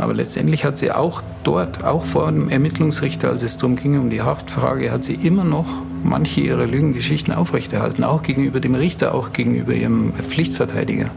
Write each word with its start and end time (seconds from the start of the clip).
Aber 0.00 0.14
letztendlich 0.14 0.64
hat 0.64 0.78
sie 0.78 0.92
auch 0.92 1.22
dort, 1.44 1.84
auch 1.84 2.04
vor 2.04 2.30
dem 2.30 2.48
Ermittlungsrichter, 2.48 3.28
als 3.28 3.42
es 3.42 3.56
darum 3.56 3.76
ging, 3.76 3.98
um 3.98 4.10
die 4.10 4.22
Haftfrage, 4.22 4.90
hat 4.90 5.04
sie 5.04 5.14
immer 5.14 5.44
noch 5.44 5.66
manche 6.02 6.40
ihrer 6.40 6.66
Lügengeschichten 6.66 7.34
aufrechterhalten, 7.34 8.04
auch 8.04 8.22
gegenüber 8.22 8.60
dem 8.60 8.74
Richter, 8.74 9.14
auch 9.14 9.32
gegenüber 9.32 9.74
ihrem 9.74 10.12
Pflichtverteidiger. 10.14 11.10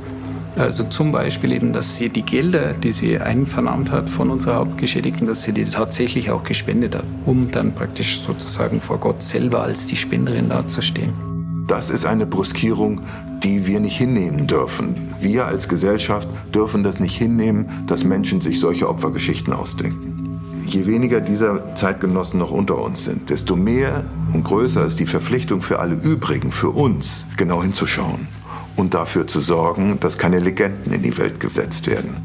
Also 0.55 0.83
zum 0.83 1.11
Beispiel 1.11 1.51
eben, 1.51 1.73
dass 1.73 1.97
sie 1.97 2.09
die 2.09 2.21
Gelder, 2.21 2.73
die 2.73 2.91
sie 2.91 3.17
einvernahmt 3.17 3.91
hat 3.91 4.09
von 4.09 4.29
unserer 4.29 4.57
Hauptgeschädigten, 4.57 5.25
dass 5.25 5.43
sie 5.43 5.51
die 5.51 5.63
tatsächlich 5.63 6.29
auch 6.29 6.43
gespendet 6.43 6.95
hat, 6.95 7.05
um 7.25 7.49
dann 7.51 7.73
praktisch 7.73 8.21
sozusagen 8.21 8.79
vor 8.79 8.99
Gott 8.99 9.23
selber 9.23 9.63
als 9.63 9.87
die 9.87 9.95
Spenderin 9.95 10.49
dazustehen. 10.49 11.32
Das 11.73 11.89
ist 11.89 12.05
eine 12.05 12.27
Bruskierung, 12.27 13.01
die 13.41 13.65
wir 13.65 13.79
nicht 13.79 13.97
hinnehmen 13.97 14.45
dürfen. 14.45 14.93
Wir 15.19 15.47
als 15.47 15.67
Gesellschaft 15.67 16.29
dürfen 16.53 16.83
das 16.83 16.99
nicht 16.99 17.17
hinnehmen, 17.17 17.65
dass 17.87 18.03
Menschen 18.03 18.41
sich 18.41 18.59
solche 18.59 18.87
Opfergeschichten 18.87 19.51
ausdenken. 19.53 20.39
Je 20.67 20.85
weniger 20.85 21.19
dieser 21.19 21.73
Zeitgenossen 21.73 22.39
noch 22.39 22.51
unter 22.51 22.77
uns 22.77 23.05
sind, 23.05 23.31
desto 23.31 23.55
mehr 23.55 24.05
und 24.33 24.43
größer 24.43 24.85
ist 24.85 24.99
die 24.99 25.07
Verpflichtung 25.07 25.63
für 25.63 25.79
alle 25.79 25.95
übrigen, 25.95 26.51
für 26.51 26.69
uns, 26.69 27.25
genau 27.37 27.63
hinzuschauen 27.63 28.27
und 28.75 28.93
dafür 28.93 29.25
zu 29.25 29.39
sorgen, 29.39 29.97
dass 29.99 30.19
keine 30.19 30.37
Legenden 30.37 30.93
in 30.93 31.01
die 31.01 31.17
Welt 31.17 31.39
gesetzt 31.39 31.87
werden. 31.87 32.17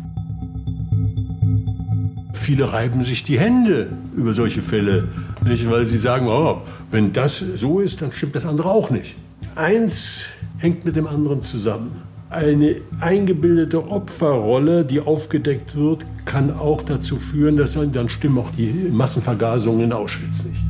Viele 2.35 2.71
reiben 2.71 3.03
sich 3.03 3.25
die 3.25 3.41
Hände 3.41 3.97
über 4.15 4.35
solche 4.35 4.61
Fälle, 4.61 5.09
nicht? 5.43 5.71
weil 5.71 5.87
sie 5.87 5.97
sagen, 5.97 6.27
oh, 6.29 6.61
wenn 6.91 7.15
das 7.15 7.43
so 7.55 7.81
ist, 7.81 8.03
dann 8.03 8.13
stimmt 8.13 8.37
das 8.37 8.45
andere 8.45 8.69
auch 8.69 8.91
nicht. 8.91 9.17
Eins 9.59 10.29
hängt 10.59 10.85
mit 10.85 10.95
dem 10.95 11.09
anderen 11.09 11.43
zusammen. 11.43 12.05
Eine 12.31 12.77
eingebildete 13.01 13.89
Opferrolle, 13.89 14.85
die 14.85 15.01
aufgedeckt 15.01 15.75
wird, 15.75 16.07
kann 16.25 16.57
auch 16.57 16.83
dazu 16.83 17.17
führen, 17.17 17.57
dass 17.57 17.73
dann 17.73 18.09
stimmen 18.09 18.39
auch 18.39 18.53
die 18.57 18.89
Massenvergasungen 18.93 19.81
in 19.81 19.93
Auschwitz 19.93 20.45
nicht. 20.45 20.63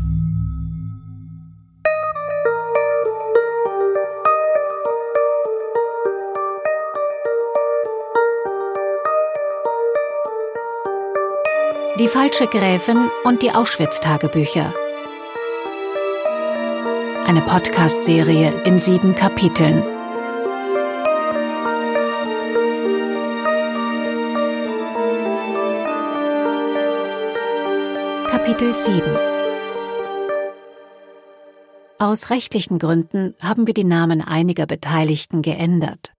Die 12.01 12.09
falsche 12.09 12.47
Gräfin 12.47 13.11
und 13.25 13.43
die 13.43 13.51
Auschwitz-Tagebücher. 13.51 14.73
Eine 17.29 17.43
Podcast-Serie 17.43 18.63
in 18.65 18.79
sieben 18.79 19.15
Kapiteln. 19.15 19.83
Kapitel 28.31 28.75
7 28.75 29.03
Aus 31.99 32.31
rechtlichen 32.31 32.79
Gründen 32.79 33.35
haben 33.41 33.67
wir 33.67 33.75
die 33.75 33.85
Namen 33.85 34.23
einiger 34.23 34.65
Beteiligten 34.65 35.43
geändert. 35.43 36.15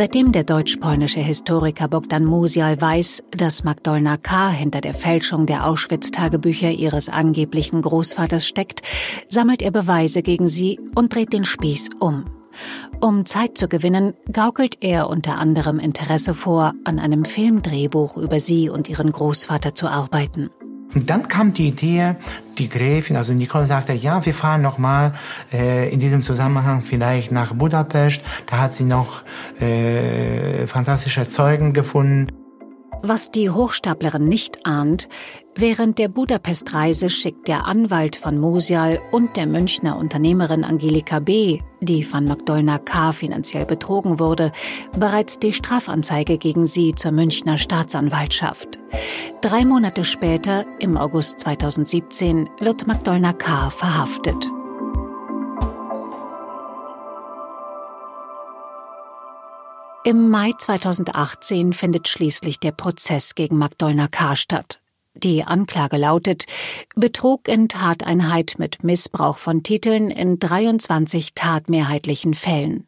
Seitdem 0.00 0.32
der 0.32 0.44
deutsch-polnische 0.44 1.20
Historiker 1.20 1.86
Bogdan 1.86 2.24
Musial 2.24 2.80
weiß, 2.80 3.22
dass 3.32 3.64
Magdolna 3.64 4.16
K. 4.16 4.48
hinter 4.48 4.80
der 4.80 4.94
Fälschung 4.94 5.44
der 5.44 5.66
Auschwitz-Tagebücher 5.66 6.70
ihres 6.70 7.10
angeblichen 7.10 7.82
Großvaters 7.82 8.46
steckt, 8.46 8.80
sammelt 9.28 9.60
er 9.60 9.72
Beweise 9.72 10.22
gegen 10.22 10.48
sie 10.48 10.80
und 10.94 11.14
dreht 11.14 11.34
den 11.34 11.44
Spieß 11.44 11.90
um. 12.00 12.24
Um 13.02 13.26
Zeit 13.26 13.58
zu 13.58 13.68
gewinnen, 13.68 14.14
gaukelt 14.32 14.78
er 14.80 15.10
unter 15.10 15.36
anderem 15.36 15.78
Interesse 15.78 16.32
vor, 16.32 16.72
an 16.84 16.98
einem 16.98 17.26
Filmdrehbuch 17.26 18.16
über 18.16 18.40
sie 18.40 18.70
und 18.70 18.88
ihren 18.88 19.12
Großvater 19.12 19.74
zu 19.74 19.86
arbeiten. 19.86 20.48
Und 20.94 21.08
dann 21.08 21.28
kam 21.28 21.52
die 21.52 21.68
Idee, 21.68 22.16
die 22.58 22.68
Gräfin, 22.68 23.16
also 23.16 23.32
Nicole 23.32 23.66
sagte, 23.66 23.92
ja, 23.92 24.24
wir 24.24 24.34
fahren 24.34 24.62
noch 24.62 24.78
mal 24.78 25.12
äh, 25.52 25.92
in 25.92 26.00
diesem 26.00 26.22
Zusammenhang 26.22 26.82
vielleicht 26.82 27.30
nach 27.30 27.54
Budapest. 27.54 28.22
Da 28.46 28.58
hat 28.58 28.72
sie 28.72 28.84
noch 28.84 29.22
äh, 29.60 30.66
fantastische 30.66 31.28
Zeugen 31.28 31.72
gefunden. 31.72 32.39
Was 33.02 33.30
die 33.30 33.48
Hochstaplerin 33.48 34.28
nicht 34.28 34.66
ahnt, 34.66 35.08
während 35.54 35.98
der 35.98 36.08
Budapest-Reise 36.08 37.08
schickt 37.08 37.48
der 37.48 37.66
Anwalt 37.66 38.14
von 38.14 38.38
Mosial 38.38 39.00
und 39.10 39.36
der 39.36 39.46
Münchner 39.46 39.96
Unternehmerin 39.96 40.64
Angelika 40.64 41.18
B., 41.18 41.60
die 41.80 42.04
von 42.04 42.26
Magdolna 42.26 42.78
K. 42.78 43.12
finanziell 43.12 43.64
betrogen 43.64 44.18
wurde, 44.18 44.52
bereits 44.94 45.38
die 45.38 45.54
Strafanzeige 45.54 46.36
gegen 46.36 46.66
sie 46.66 46.94
zur 46.94 47.12
Münchner 47.12 47.56
Staatsanwaltschaft. 47.56 48.78
Drei 49.40 49.64
Monate 49.64 50.04
später, 50.04 50.66
im 50.78 50.98
August 50.98 51.40
2017, 51.40 52.50
wird 52.60 52.86
Magdolna 52.86 53.32
K. 53.32 53.70
verhaftet. 53.70 54.50
Im 60.02 60.30
Mai 60.30 60.52
2018 60.56 61.74
findet 61.74 62.08
schließlich 62.08 62.58
der 62.58 62.72
Prozess 62.72 63.34
gegen 63.34 63.58
Magdolna 63.58 64.08
K. 64.08 64.34
statt. 64.34 64.80
Die 65.12 65.44
Anklage 65.44 65.98
lautet 65.98 66.46
Betrug 66.96 67.48
in 67.48 67.68
Tateinheit 67.68 68.54
mit 68.56 68.82
Missbrauch 68.82 69.36
von 69.36 69.62
Titeln 69.62 70.10
in 70.10 70.38
23 70.38 71.34
tatmehrheitlichen 71.34 72.32
Fällen. 72.32 72.86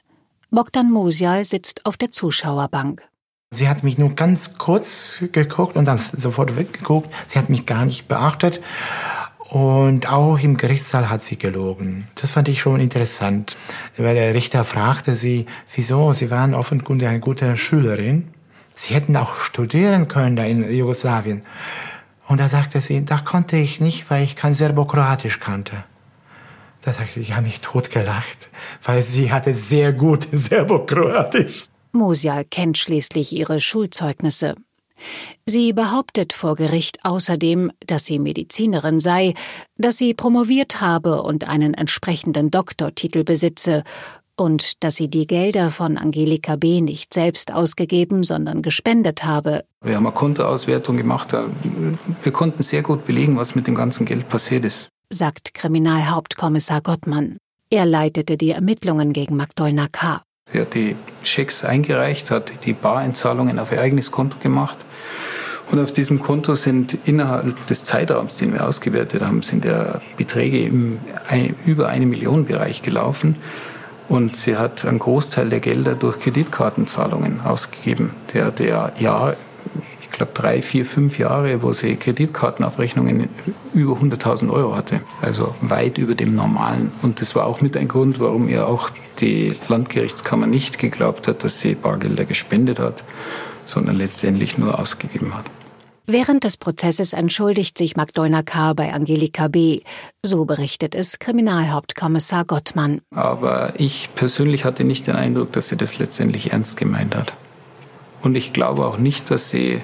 Bogdan 0.51 0.91
Musial 0.91 1.45
sitzt 1.45 1.85
auf 1.85 1.99
der 1.99 2.11
Zuschauerbank. 2.11 3.03
Sie 3.51 3.69
hat 3.69 3.83
mich 3.83 3.99
nur 3.99 4.15
ganz 4.15 4.57
kurz 4.57 5.23
geguckt 5.33 5.77
und 5.77 5.85
dann 5.85 6.01
sofort 6.13 6.57
weggeguckt. 6.57 7.11
Sie 7.29 7.39
hat 7.39 7.51
mich 7.51 7.67
gar 7.67 7.85
nicht 7.85 8.09
beachtet. 8.09 8.63
Und 9.53 10.11
auch 10.11 10.39
im 10.39 10.57
Gerichtssaal 10.57 11.11
hat 11.11 11.21
sie 11.21 11.37
gelogen. 11.37 12.09
Das 12.15 12.31
fand 12.31 12.49
ich 12.49 12.63
schon 12.63 12.81
interessant, 12.81 13.59
weil 13.99 14.15
der 14.15 14.33
Richter 14.33 14.65
fragte 14.65 15.15
sie, 15.15 15.45
wieso, 15.75 16.15
sie 16.15 16.31
waren 16.31 16.55
offenkundig 16.55 17.07
eine 17.07 17.21
gute 17.21 17.55
Schülerin. 17.59 18.29
Sie 18.75 18.95
hätten 18.95 19.15
auch 19.15 19.35
studieren 19.35 20.09
können 20.09 20.37
da 20.37 20.45
in 20.45 20.73
Jugoslawien. 20.73 21.43
Und 22.29 22.41
da 22.41 22.49
sagte 22.49 22.81
sie, 22.81 23.05
da 23.05 23.19
konnte 23.19 23.59
ich 23.59 23.79
nicht, 23.79 24.09
weil 24.09 24.25
ich 24.25 24.37
kein 24.37 24.55
Serbokroatisch 24.55 25.39
kannte. 25.39 25.85
Da 26.81 26.95
sagte 26.95 27.21
ich, 27.21 27.29
ich 27.29 27.35
habe 27.35 27.45
mich 27.45 27.61
totgelacht, 27.61 28.49
weil 28.83 29.03
sie 29.03 29.33
hatte 29.33 29.55
sehr 29.55 29.93
gut 29.93 30.27
Serbokroatisch. 30.33 31.67
Musial 31.93 32.47
kennt 32.47 32.79
schließlich 32.79 33.35
ihre 33.35 33.61
Schulzeugnisse. 33.61 34.55
Sie 35.47 35.73
behauptet 35.73 36.33
vor 36.33 36.55
Gericht 36.55 37.05
außerdem, 37.05 37.73
dass 37.87 38.05
sie 38.05 38.19
Medizinerin 38.19 39.01
sei, 39.01 39.35
dass 39.77 39.99
sie 39.99 40.15
promoviert 40.15 40.81
habe 40.81 41.23
und 41.23 41.49
einen 41.49 41.75
entsprechenden 41.75 42.51
Doktortitel 42.51 43.25
besitze 43.25 43.83
und 44.37 44.83
dass 44.83 44.97
sie 44.97 45.09
die 45.09 45.27
Gelder 45.27 45.71
von 45.71 45.99
Angelika 45.99 46.57
B. 46.57 46.81
nicht 46.81 47.15
selbst 47.15 47.53
ausgegeben, 47.53 48.25
sondern 48.25 48.63
gespendet 48.63 49.25
habe. 49.25 49.65
Wir 49.83 49.97
haben 49.97 50.07
eine 50.07 50.15
Kontoauswertung 50.15 50.97
gemacht. 50.97 51.35
Wir 52.23 52.33
konnten 52.33 52.63
sehr 52.63 52.83
gut 52.83 53.05
belegen, 53.05 53.37
was 53.37 53.55
mit 53.55 53.67
dem 53.67 53.75
ganzen 53.75 54.07
Geld 54.07 54.29
passiert 54.29 54.65
ist, 54.65 54.89
sagt 55.11 55.55
Kriminalhauptkommissar 55.55 56.81
Gottmann. 56.81 57.37
Er 57.71 57.87
leitete 57.87 58.37
die 58.37 58.51
Ermittlungen 58.51 59.13
gegen 59.13 59.37
Magdolna 59.37 59.89
K. 59.91 60.23
Er 60.53 60.63
hat 60.63 60.75
die 60.75 60.97
Schecks 61.23 61.65
eingereicht, 61.65 62.31
hat 62.31 62.53
die 62.65 62.73
Bareinzahlungen 62.73 63.59
auf 63.59 63.73
ihr 63.73 63.81
eigenes 63.81 64.11
Konto 64.11 64.37
gemacht 64.39 64.77
und 65.73 65.81
auf 65.81 65.91
diesem 65.91 66.21
Konto 66.21 66.55
sind 66.55 66.99
innerhalb 67.07 67.67
des 67.67 67.83
Zeitraums, 67.83 68.37
den 68.37 68.53
wir 68.53 68.69
ausgewertet 68.69 69.23
haben, 69.23 69.41
sind 69.41 69.65
ja 69.65 70.03
Beträge 70.19 70.61
im 70.67 70.99
über 71.65 71.89
eine 71.89 72.05
Million 72.05 72.45
Bereich 72.45 72.83
gelaufen. 72.83 73.37
Und 74.11 74.37
sie 74.37 74.59
hat 74.59 74.85
einen 74.85 74.99
Großteil 74.99 75.49
der 75.49 75.61
Gelder 75.61 75.95
durch 75.95 76.21
Kreditkartenzahlungen 76.21 77.41
ausgegeben. 77.41 78.11
Der 78.35 78.53
ja 78.59 78.93
Jahr, 78.99 79.35
ich 80.03 80.11
glaube 80.11 80.33
drei, 80.35 80.61
vier, 80.61 80.85
fünf 80.85 81.19
Jahre, 81.19 81.63
wo 81.63 81.73
sie 81.73 81.97
Kreditkartenabrechnungen 81.97 83.31
über 83.73 83.95
100.000 83.95 84.53
Euro 84.53 84.77
hatte. 84.77 85.01
Also 85.23 85.55
weit 85.63 85.97
über 85.97 86.15
dem 86.15 86.35
Normalen. 86.35 86.93
Und 87.01 87.23
das 87.23 87.35
war 87.35 87.47
auch 87.47 87.63
mit 87.63 87.79
ein 87.79 87.89
Grund, 87.89 88.21
warum 88.21 88.47
ihr 88.47 88.69
auch 88.69 88.91
die 89.21 89.55
Landgerichtskammer 89.69 90.47
nicht 90.47 90.79
geglaubt 90.79 91.29
hat, 91.29 91.45
dass 91.45 91.61
sie 91.61 91.75
Bargelder 91.75 92.27
gespendet 92.27 92.79
hat, 92.79 93.05
sondern 93.65 93.97
letztendlich 93.97 94.59
nur 94.59 94.79
ausgegeben 94.79 95.35
hat. 95.35 95.47
Während 96.07 96.43
des 96.43 96.57
Prozesses 96.57 97.13
entschuldigt 97.13 97.79
sich 97.79 97.95
Magdolna 97.97 98.43
K. 98.43 98.73
bei 98.73 98.93
Angelika 98.93 99.47
B., 99.47 99.81
so 100.25 100.45
berichtet 100.45 100.97
es 100.97 101.21
Kriminalhauptkommissar 101.21 102.45
Gottmann. 102.45 103.03
Aber 103.15 103.75
ich 103.79 104.09
persönlich 104.17 104.65
hatte 104.65 104.83
nicht 104.83 105.07
den 105.07 105.15
Eindruck, 105.15 105.53
dass 105.53 105.69
sie 105.69 105.77
das 105.77 105.99
letztendlich 105.99 106.53
ernst 106.53 106.77
gemeint 106.77 107.15
hat. 107.15 107.35
Und 108.21 108.35
ich 108.35 108.53
glaube 108.53 108.87
auch 108.87 108.99
nicht, 108.99 109.31
dass 109.31 109.51
sie 109.51 109.81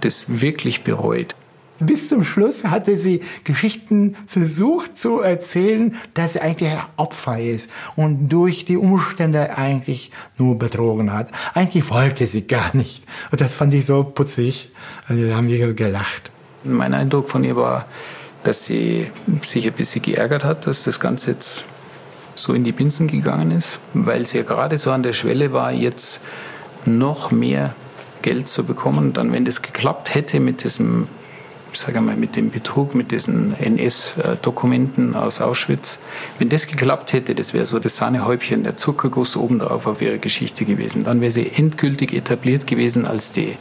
das 0.00 0.40
wirklich 0.40 0.84
bereut. 0.84 1.34
Bis 1.78 2.08
zum 2.08 2.24
Schluss 2.24 2.64
hatte 2.64 2.96
sie 2.96 3.20
Geschichten 3.44 4.16
versucht 4.26 4.96
zu 4.96 5.20
erzählen, 5.20 5.96
dass 6.14 6.34
sie 6.34 6.40
eigentlich 6.40 6.70
ein 6.70 6.82
Opfer 6.96 7.38
ist 7.38 7.70
und 7.96 8.28
durch 8.28 8.64
die 8.64 8.76
Umstände 8.76 9.56
eigentlich 9.56 10.10
nur 10.38 10.58
betrogen 10.58 11.12
hat. 11.12 11.28
Eigentlich 11.54 11.90
wollte 11.90 12.26
sie 12.26 12.46
gar 12.46 12.74
nicht. 12.74 13.04
Und 13.30 13.40
das 13.40 13.54
fand 13.54 13.74
ich 13.74 13.84
so 13.84 14.04
putzig. 14.04 14.70
Also, 15.06 15.28
da 15.28 15.36
haben 15.36 15.48
wir 15.48 15.74
gelacht. 15.74 16.30
Mein 16.64 16.94
Eindruck 16.94 17.28
von 17.28 17.44
ihr 17.44 17.56
war, 17.56 17.86
dass 18.42 18.64
sie 18.64 19.10
sich 19.42 19.66
ein 19.66 19.72
bisschen 19.72 20.02
geärgert 20.02 20.44
hat, 20.44 20.66
dass 20.66 20.84
das 20.84 21.00
Ganze 21.00 21.32
jetzt 21.32 21.64
so 22.34 22.52
in 22.54 22.64
die 22.64 22.72
Binsen 22.72 23.08
gegangen 23.08 23.50
ist, 23.50 23.80
weil 23.92 24.26
sie 24.26 24.38
ja 24.38 24.44
gerade 24.44 24.78
so 24.78 24.92
an 24.92 25.02
der 25.02 25.12
Schwelle 25.12 25.52
war, 25.52 25.72
jetzt 25.72 26.20
noch 26.84 27.30
mehr 27.30 27.74
Geld 28.22 28.48
zu 28.48 28.64
bekommen. 28.64 29.12
Dann, 29.12 29.32
wenn 29.32 29.44
das 29.44 29.62
geklappt 29.62 30.14
hätte 30.14 30.40
mit 30.40 30.64
diesem 30.64 31.08
sage 31.78 32.00
mal, 32.00 32.16
mit 32.16 32.36
dem 32.36 32.50
Betrug, 32.50 32.94
mit 32.94 33.10
diesen 33.10 33.58
NS-Dokumenten 33.58 35.14
aus 35.14 35.40
Auschwitz, 35.40 35.98
wenn 36.38 36.48
das 36.48 36.66
geklappt 36.66 37.12
hätte, 37.12 37.34
das 37.34 37.54
wäre 37.54 37.66
so 37.66 37.78
das 37.78 37.96
Sahnehäubchen, 37.96 38.64
der 38.64 38.76
Zuckerguss 38.76 39.36
obendrauf 39.36 39.86
auf 39.86 40.02
ihre 40.02 40.18
Geschichte 40.18 40.64
gewesen. 40.64 41.04
Dann 41.04 41.20
wäre 41.20 41.32
sie 41.32 41.50
endgültig 41.54 42.12
etabliert 42.12 42.66
gewesen 42.66 43.06
als 43.06 43.30
die 43.30 43.56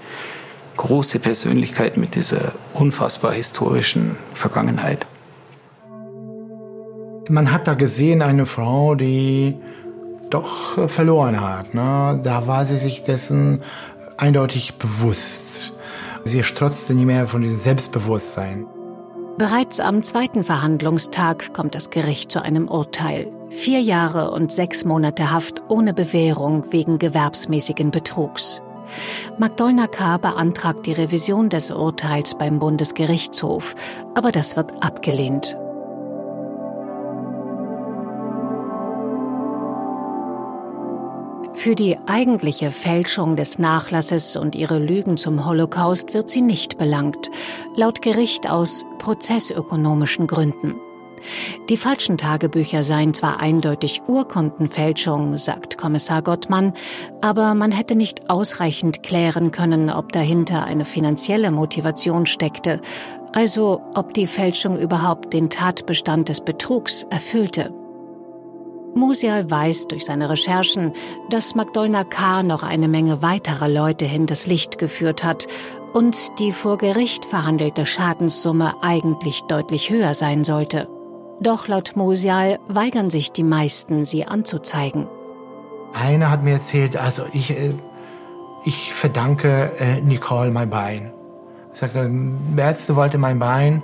große 0.78 1.20
Persönlichkeit 1.20 1.98
mit 1.98 2.16
dieser 2.16 2.54
unfassbar 2.74 3.34
historischen 3.34 4.18
Vergangenheit. 4.34 5.06
Man 7.30 7.52
hat 7.52 7.68
da 7.68 7.74
gesehen 7.74 8.22
eine 8.22 8.46
Frau, 8.46 8.96
die 8.96 9.56
doch 10.30 10.90
verloren 10.90 11.42
hat. 11.42 11.74
Ne? 11.74 12.20
Da 12.24 12.48
war 12.48 12.66
sie 12.66 12.78
sich 12.78 13.04
dessen 13.04 13.62
eindeutig 14.18 14.76
bewusst. 14.76 15.74
Sie 16.27 16.44
strotzte 16.44 16.95
nie 16.95 17.06
mehr 17.06 17.27
von 17.27 17.42
diesem 17.42 17.57
Selbstbewusstsein. 17.57 18.66
Bereits 19.38 19.80
am 19.80 20.01
zweiten 20.01 20.44
Verhandlungstag 20.44 21.54
kommt 21.54 21.75
das 21.75 21.92
Gericht 21.92 22.31
zu 22.31 22.42
einem 22.42 22.68
Urteil. 22.68 23.30
Vier 23.50 23.80
Jahre 23.80 24.31
und 24.31 24.51
sechs 24.51 24.86
Monate 24.86 25.31
Haft 25.31 25.62
ohne 25.68 25.94
Bewährung 25.94 26.72
wegen 26.72 26.98
gewerbsmäßigen 26.98 27.92
Betrugs. 27.92 28.62
Magdolna 29.38 29.88
K. 29.88 30.18
beantragt 30.18 30.86
die 30.86 30.94
Revision 30.94 31.50
des 31.50 31.69
Urteils 31.69 32.36
beim 32.36 32.60
Bundesgerichtshof, 32.60 33.75
aber 34.16 34.31
das 34.31 34.56
wird 34.56 34.83
abgelehnt. 34.83 35.57
Für 41.66 41.74
die 41.74 41.98
eigentliche 42.06 42.70
Fälschung 42.70 43.36
des 43.36 43.58
Nachlasses 43.58 44.36
und 44.36 44.54
ihre 44.54 44.78
Lügen 44.78 45.18
zum 45.18 45.48
Holocaust 45.48 46.14
wird 46.14 46.30
sie 46.30 46.42
nicht 46.44 46.78
belangt, 46.78 47.32
laut 47.76 48.04
Gericht 48.04 48.48
aus 48.48 48.86
prozessökonomischen 49.00 50.28
Gründen. 50.28 50.76
Die 51.68 51.78
falschen 51.78 52.20
Tagebücher 52.20 52.84
seien 52.84 53.16
zwar 53.16 53.40
eindeutig 53.40 54.04
Urkundenfälschung, 54.06 55.40
sagt 55.40 55.80
Kommissar 55.80 56.22
Gottmann, 56.22 56.72
aber 57.22 57.56
man 57.56 57.72
hätte 57.72 57.96
nicht 57.96 58.30
ausreichend 58.30 59.02
klären 59.02 59.50
können, 59.50 59.90
ob 59.90 60.12
dahinter 60.12 60.66
eine 60.66 60.86
finanzielle 60.86 61.50
Motivation 61.50 62.28
steckte, 62.28 62.80
also 63.34 63.82
ob 63.96 64.14
die 64.14 64.28
Fälschung 64.28 64.78
überhaupt 64.78 65.34
den 65.34 65.50
Tatbestand 65.50 66.30
des 66.30 66.42
Betrugs 66.42 67.08
erfüllte. 67.10 67.74
Musial 68.95 69.51
weiß 69.51 69.88
durch 69.88 70.06
seine 70.06 70.30
Recherchen, 70.30 70.94
dass 71.30 71.53
Magdolna 71.53 72.06
K. 72.06 72.44
noch 72.44 72.63
eine 72.63 72.88
Menge 72.88 73.21
weiterer 73.21 73.68
Leute 73.68 74.06
hinters 74.06 74.47
Licht 74.47 74.77
geführt 74.77 75.24
hat 75.24 75.47
und 75.94 76.39
die 76.39 76.53
vor 76.53 76.77
Gericht 76.77 77.25
verhandelte 77.25 77.86
Schadenssumme 77.86 78.74
eigentlich 78.81 79.42
deutlich 79.44 79.89
höher 79.89 80.13
sein 80.13 80.44
sollte. 80.44 80.88
Doch 81.42 81.68
laut 81.68 81.95
Musial 81.95 82.59
weigern 82.68 83.09
sich 83.09 83.31
die 83.33 83.44
meisten, 83.44 84.06
sie 84.06 84.25
anzuzeigen. 84.25 85.07
Einer 85.94 86.31
hat 86.31 86.44
mir 86.44 86.53
erzählt, 86.53 86.95
also 86.95 87.24
ich, 87.33 87.51
äh, 87.51 87.74
ich 88.63 88.94
verdanke 88.94 89.71
äh, 89.77 90.00
Nicole 90.01 90.51
mein 90.51 90.69
Bein. 90.69 91.15
Sagte, 91.75 92.10
der 92.10 92.66
Ärzte 92.66 92.95
wollte 92.95 93.18
mein 93.18 93.38
Bein 93.38 93.83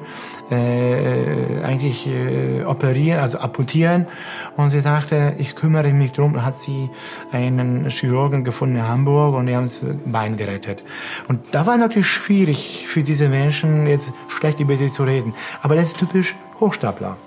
äh, 0.49 1.61
eigentlich 1.63 2.07
äh, 2.07 2.63
operieren, 2.63 3.19
also 3.19 3.39
amputieren. 3.39 4.07
Und 4.55 4.69
sie 4.69 4.79
sagte, 4.79 5.35
ich 5.37 5.55
kümmere 5.55 5.91
mich 5.91 6.13
drum. 6.13 6.35
Und 6.35 6.45
hat 6.45 6.55
sie 6.55 6.89
einen 7.31 7.89
Chirurgen 7.89 8.43
gefunden 8.43 8.77
in 8.77 8.87
Hamburg 8.87 9.35
und 9.35 9.47
die 9.47 9.55
haben 9.55 9.65
das 9.65 9.81
Bein 10.05 10.37
gerettet. 10.37 10.83
Und 11.27 11.41
da 11.51 11.65
war 11.65 11.77
natürlich 11.77 12.07
schwierig 12.07 12.87
für 12.87 13.03
diese 13.03 13.27
Menschen, 13.27 13.87
jetzt 13.87 14.13
schlecht 14.29 14.59
über 14.59 14.77
sie 14.77 14.89
zu 14.89 15.03
reden. 15.03 15.33
Aber 15.61 15.75
das 15.75 15.87
ist 15.87 15.97
typisch 15.97 16.35
Hochstapler. 16.59 17.17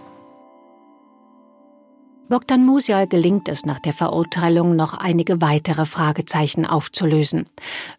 Bogdan 2.26 2.64
Musial 2.64 3.06
gelingt 3.06 3.50
es 3.50 3.66
nach 3.66 3.78
der 3.78 3.92
Verurteilung 3.92 4.76
noch 4.76 4.94
einige 4.94 5.42
weitere 5.42 5.84
Fragezeichen 5.84 6.64
aufzulösen. 6.64 7.46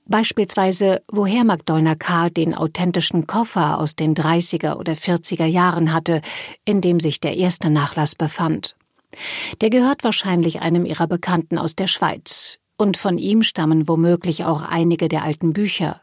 Beispielsweise, 0.08 1.04
woher 1.12 1.44
Magdolna 1.44 1.94
K. 1.94 2.32
den 2.32 2.56
authentischen 2.56 3.28
Koffer 3.28 3.80
aus 3.80 3.96
den 3.96 4.16
30er 4.16 4.78
oder 4.78 4.94
40er 4.94 5.46
Jahren 5.46 5.94
hatte, 5.94 6.22
in 6.66 6.82
dem 6.82 7.00
sich 7.00 7.20
der 7.20 7.38
erste 7.38 7.70
Nachlass 7.70 8.16
befand. 8.16 8.76
Der 9.62 9.70
gehört 9.70 10.04
wahrscheinlich 10.04 10.60
einem 10.60 10.86
ihrer 10.86 11.06
Bekannten 11.06 11.60
aus 11.60 11.76
der 11.76 11.88
Schweiz. 11.88 12.58
Und 12.78 12.98
von 12.98 13.20
ihm 13.20 13.44
stammen 13.44 13.88
womöglich 13.88 14.44
auch 14.44 14.64
einige 14.64 15.08
der 15.08 15.24
alten 15.24 15.54
Bücher. 15.54 16.02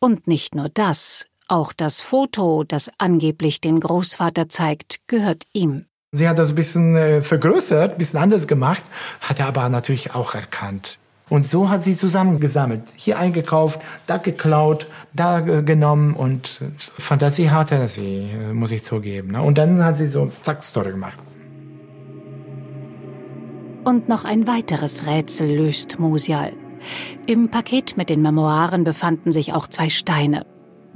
Und 0.00 0.26
nicht 0.26 0.56
nur 0.56 0.68
das, 0.68 1.26
auch 1.46 1.72
das 1.72 2.00
Foto, 2.00 2.64
das 2.64 2.90
angeblich 2.98 3.60
den 3.60 3.78
Großvater 3.78 4.48
zeigt, 4.48 5.06
gehört 5.06 5.44
ihm. 5.52 5.86
Sie 6.16 6.28
hat 6.28 6.38
das 6.38 6.50
ein 6.50 6.54
bisschen 6.54 6.96
äh, 6.96 7.22
vergrößert, 7.22 7.92
ein 7.92 7.98
bisschen 7.98 8.18
anders 8.18 8.46
gemacht, 8.46 8.82
hat 9.20 9.38
er 9.38 9.46
aber 9.48 9.68
natürlich 9.68 10.14
auch 10.14 10.34
erkannt. 10.34 10.98
Und 11.28 11.46
so 11.46 11.68
hat 11.68 11.82
sie 11.82 11.96
zusammengesammelt. 11.96 12.82
Hier 12.94 13.18
eingekauft, 13.18 13.80
da 14.06 14.16
geklaut, 14.16 14.86
da 15.12 15.40
äh, 15.40 15.62
genommen 15.62 16.14
und 16.14 16.60
Fantasie 16.78 17.50
hatte 17.50 17.88
sie, 17.88 18.30
äh, 18.30 18.52
muss 18.52 18.70
ich 18.70 18.84
zugeben. 18.84 19.32
Ne? 19.32 19.42
Und 19.42 19.58
dann 19.58 19.84
hat 19.84 19.96
sie 19.96 20.06
so 20.06 20.30
zack 20.42 20.62
Story 20.62 20.92
gemacht. 20.92 21.18
Und 23.84 24.08
noch 24.08 24.24
ein 24.24 24.46
weiteres 24.46 25.06
Rätsel 25.06 25.48
löst 25.48 25.98
Musial. 25.98 26.52
Im 27.26 27.50
Paket 27.50 27.96
mit 27.96 28.08
den 28.08 28.22
Memoiren 28.22 28.84
befanden 28.84 29.32
sich 29.32 29.52
auch 29.52 29.66
zwei 29.66 29.90
Steine. 29.90 30.46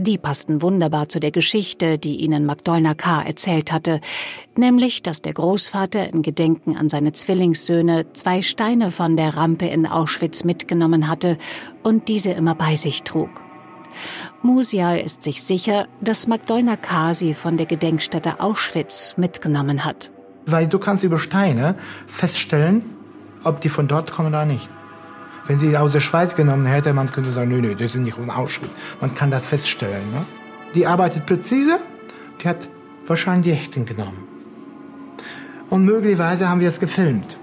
Die 0.02 0.16
passten 0.16 0.62
wunderbar 0.62 1.10
zu 1.10 1.20
der 1.20 1.30
Geschichte, 1.30 1.98
die 1.98 2.16
ihnen 2.20 2.46
Magdolna 2.46 2.94
K. 2.94 3.20
erzählt 3.20 3.70
hatte, 3.70 4.00
nämlich, 4.56 5.02
dass 5.02 5.20
der 5.20 5.34
Großvater 5.34 6.10
in 6.10 6.22
Gedenken 6.22 6.74
an 6.74 6.88
seine 6.88 7.12
Zwillingssöhne 7.12 8.10
zwei 8.14 8.40
Steine 8.40 8.92
von 8.92 9.18
der 9.18 9.36
Rampe 9.36 9.66
in 9.66 9.86
Auschwitz 9.86 10.42
mitgenommen 10.42 11.06
hatte 11.06 11.36
und 11.82 12.08
diese 12.08 12.30
immer 12.30 12.54
bei 12.54 12.76
sich 12.76 13.02
trug. 13.02 13.28
Musial 14.40 14.98
ist 14.98 15.22
sich 15.22 15.42
sicher, 15.42 15.86
dass 16.00 16.26
Magdolna 16.26 16.76
K. 16.76 17.12
sie 17.12 17.34
von 17.34 17.58
der 17.58 17.66
Gedenkstätte 17.66 18.40
Auschwitz 18.40 19.18
mitgenommen 19.18 19.84
hat. 19.84 20.12
Weil 20.46 20.66
du 20.66 20.78
kannst 20.78 21.04
über 21.04 21.18
Steine 21.18 21.74
feststellen, 22.06 22.80
ob 23.44 23.60
die 23.60 23.68
von 23.68 23.86
dort 23.86 24.12
kommen 24.12 24.28
oder 24.28 24.46
nicht. 24.46 24.70
Wenn 25.50 25.58
sie 25.58 25.76
aus 25.76 25.90
der 25.90 25.98
Schweiz 25.98 26.36
genommen 26.36 26.64
hätte, 26.64 26.92
man 26.92 27.10
könnte 27.10 27.32
sagen, 27.32 27.50
nö, 27.50 27.60
nö, 27.60 27.74
das 27.74 27.94
sind 27.94 28.04
nicht 28.04 28.14
von 28.14 28.30
Auschwitz. 28.30 28.70
Man 29.00 29.16
kann 29.16 29.32
das 29.32 29.48
feststellen. 29.48 30.08
Ne? 30.12 30.24
Die 30.76 30.86
arbeitet 30.86 31.26
präzise, 31.26 31.80
die 32.40 32.48
hat 32.48 32.68
wahrscheinlich 33.08 33.46
die 33.46 33.52
echten 33.60 33.84
genommen. 33.84 34.28
Und 35.68 35.84
möglicherweise 35.84 36.48
haben 36.48 36.60
wir 36.60 36.68
es 36.68 36.78
gefilmt. 36.78 37.36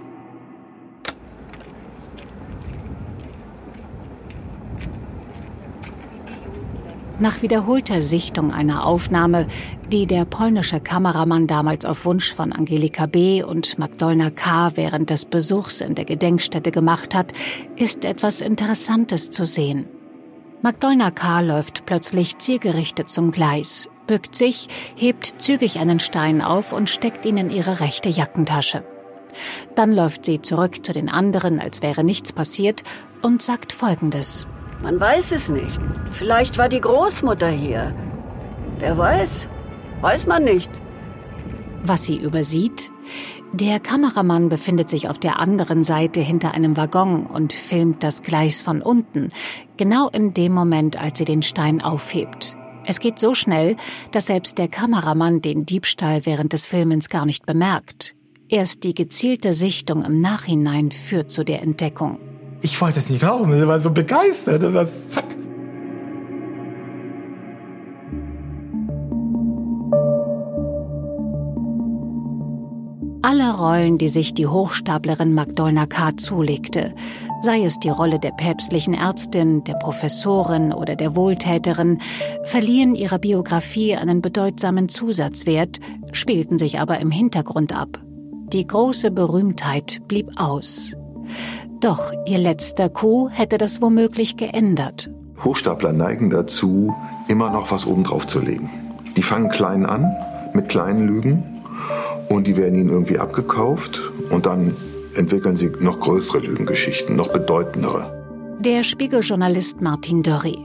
Nach 7.20 7.42
wiederholter 7.42 8.04
Sichtung 8.04 8.52
einer 8.52 8.86
Aufnahme, 8.86 9.48
die 9.92 10.06
der 10.06 10.24
polnische 10.24 10.80
Kameramann 10.80 11.48
damals 11.48 11.84
auf 11.84 12.06
Wunsch 12.06 12.32
von 12.32 12.54
Angelika 12.54 13.08
B. 13.08 13.42
und 13.42 13.80
Magdolna 13.80 14.30
K. 14.30 14.74
während 14.76 15.10
des 15.10 15.26
Besuchs 15.26 15.82
in 15.82 15.96
der 15.96 16.06
Gedenkstätte 16.06 16.70
gemacht 16.70 17.16
hat, 17.16 17.32
ist 17.76 18.06
etwas 18.06 18.42
Interessantes 18.42 19.32
zu 19.32 19.46
sehen. 19.46 19.88
Magdolna 20.62 21.10
K. 21.10 21.40
läuft 21.40 21.88
plötzlich 21.88 22.38
zielgerichtet 22.38 23.10
zum 23.10 23.32
Gleis, 23.32 23.90
bückt 24.06 24.36
sich, 24.36 24.68
hebt 24.96 25.42
zügig 25.42 25.80
einen 25.80 26.00
Stein 26.00 26.44
auf 26.44 26.72
und 26.72 26.88
steckt 26.88 27.26
ihn 27.26 27.38
in 27.38 27.50
ihre 27.50 27.80
rechte 27.80 28.10
Jackentasche. 28.10 28.84
Dann 29.74 29.92
läuft 29.92 30.24
sie 30.24 30.44
zurück 30.44 30.86
zu 30.86 30.94
den 30.94 31.10
anderen, 31.10 31.60
als 31.60 31.82
wäre 31.82 32.04
nichts 32.04 32.32
passiert, 32.32 32.84
und 33.24 33.42
sagt 33.42 33.74
Folgendes. 33.74 34.46
Man 34.82 35.00
weiß 35.00 35.32
es 35.32 35.50
nicht. 35.50 35.80
Vielleicht 36.12 36.58
war 36.58 36.70
die 36.70 36.82
Großmutter 36.82 37.50
hier. 37.50 37.94
Wer 38.80 38.98
weiß? 38.98 39.50
Weiß 40.02 40.28
man 40.28 40.44
nicht. 40.44 40.72
Was 41.84 42.06
sie 42.06 42.18
übersieht? 42.18 42.92
Der 43.54 43.80
Kameramann 43.80 44.50
befindet 44.50 44.90
sich 44.90 45.08
auf 45.10 45.18
der 45.18 45.40
anderen 45.40 45.82
Seite 45.84 46.20
hinter 46.20 46.54
einem 46.54 46.76
Waggon 46.76 47.26
und 47.26 47.54
filmt 47.54 48.04
das 48.04 48.22
Gleis 48.22 48.62
von 48.62 48.82
unten, 48.82 49.30
genau 49.78 50.10
in 50.10 50.34
dem 50.34 50.54
Moment, 50.54 51.02
als 51.02 51.18
sie 51.18 51.26
den 51.26 51.42
Stein 51.42 51.82
aufhebt. 51.82 52.58
Es 52.86 53.00
geht 53.00 53.20
so 53.20 53.34
schnell, 53.34 53.76
dass 54.12 54.28
selbst 54.28 54.58
der 54.58 54.68
Kameramann 54.68 55.42
den 55.42 55.66
Diebstahl 55.66 56.26
während 56.26 56.54
des 56.54 56.68
Filmens 56.68 57.10
gar 57.10 57.26
nicht 57.26 57.46
bemerkt. 57.46 58.16
Erst 58.50 58.84
die 58.84 58.94
gezielte 58.94 59.54
Sichtung 59.54 60.04
im 60.04 60.22
Nachhinein 60.22 60.92
führt 60.92 61.32
zu 61.32 61.44
der 61.44 61.62
Entdeckung. 61.62 62.20
Ich 62.62 62.80
wollte 62.82 63.00
es 63.00 63.10
nicht 63.10 63.20
glauben, 63.20 63.54
ich 63.54 63.68
war 63.68 63.80
so 63.80 63.92
begeistert. 63.92 64.64
Das, 64.64 65.10
zack. 65.10 65.26
Alle 73.22 73.58
Rollen, 73.58 73.98
die 73.98 74.08
sich 74.08 74.34
die 74.34 74.48
Hochstaplerin 74.48 75.34
Magdolna 75.34 75.86
K. 75.86 76.16
zulegte, 76.16 76.96
sei 77.42 77.64
es 77.64 77.78
die 77.78 77.90
Rolle 77.90 78.20
der 78.20 78.32
päpstlichen 78.32 78.94
Ärztin, 78.94 79.66
der 79.66 79.74
Professorin 79.74 80.72
oder 80.72 80.96
der 80.96 81.16
Wohltäterin, 81.16 82.00
verliehen 82.44 82.96
ihrer 82.96 83.20
Biografie 83.20 83.96
einen 83.96 84.22
bedeutsamen 84.22 84.88
Zusatzwert, 84.88 85.80
spielten 86.14 86.58
sich 86.58 86.80
aber 86.80 87.00
im 87.00 87.12
Hintergrund 87.12 87.76
ab. 87.76 88.02
Die 88.54 88.66
große 88.66 89.12
Berühmtheit 89.12 90.00
blieb 90.08 90.30
aus. 90.38 90.94
Doch 91.80 92.12
ihr 92.26 92.40
letzter 92.40 92.90
Coup 92.90 93.30
hätte 93.32 93.58
das 93.58 93.82
womöglich 93.82 94.36
geändert. 94.36 95.10
Hochstapler 95.44 95.94
neigen 95.94 96.32
dazu, 96.32 96.96
immer 97.28 97.52
noch 97.52 97.72
was 97.72 97.86
obendrauf 97.86 98.26
zu 98.26 98.40
legen. 98.40 98.70
Die 99.16 99.22
fangen 99.22 99.50
klein 99.50 99.86
an, 99.86 100.12
mit 100.54 100.70
kleinen 100.70 101.08
Lügen, 101.08 101.44
und 102.30 102.48
die 102.48 102.58
werden 102.58 102.76
ihnen 102.76 102.90
irgendwie 102.90 103.20
abgekauft 103.20 104.02
und 104.32 104.46
dann 104.46 104.76
entwickeln 105.16 105.56
sie 105.56 105.72
noch 105.80 106.00
größere 106.00 106.40
Lügengeschichten, 106.40 107.16
noch 107.16 107.30
bedeutendere. 107.30 108.14
Der 108.60 108.84
Spiegeljournalist 108.84 109.82
Martin 109.82 110.24
Dörri. 110.24 110.58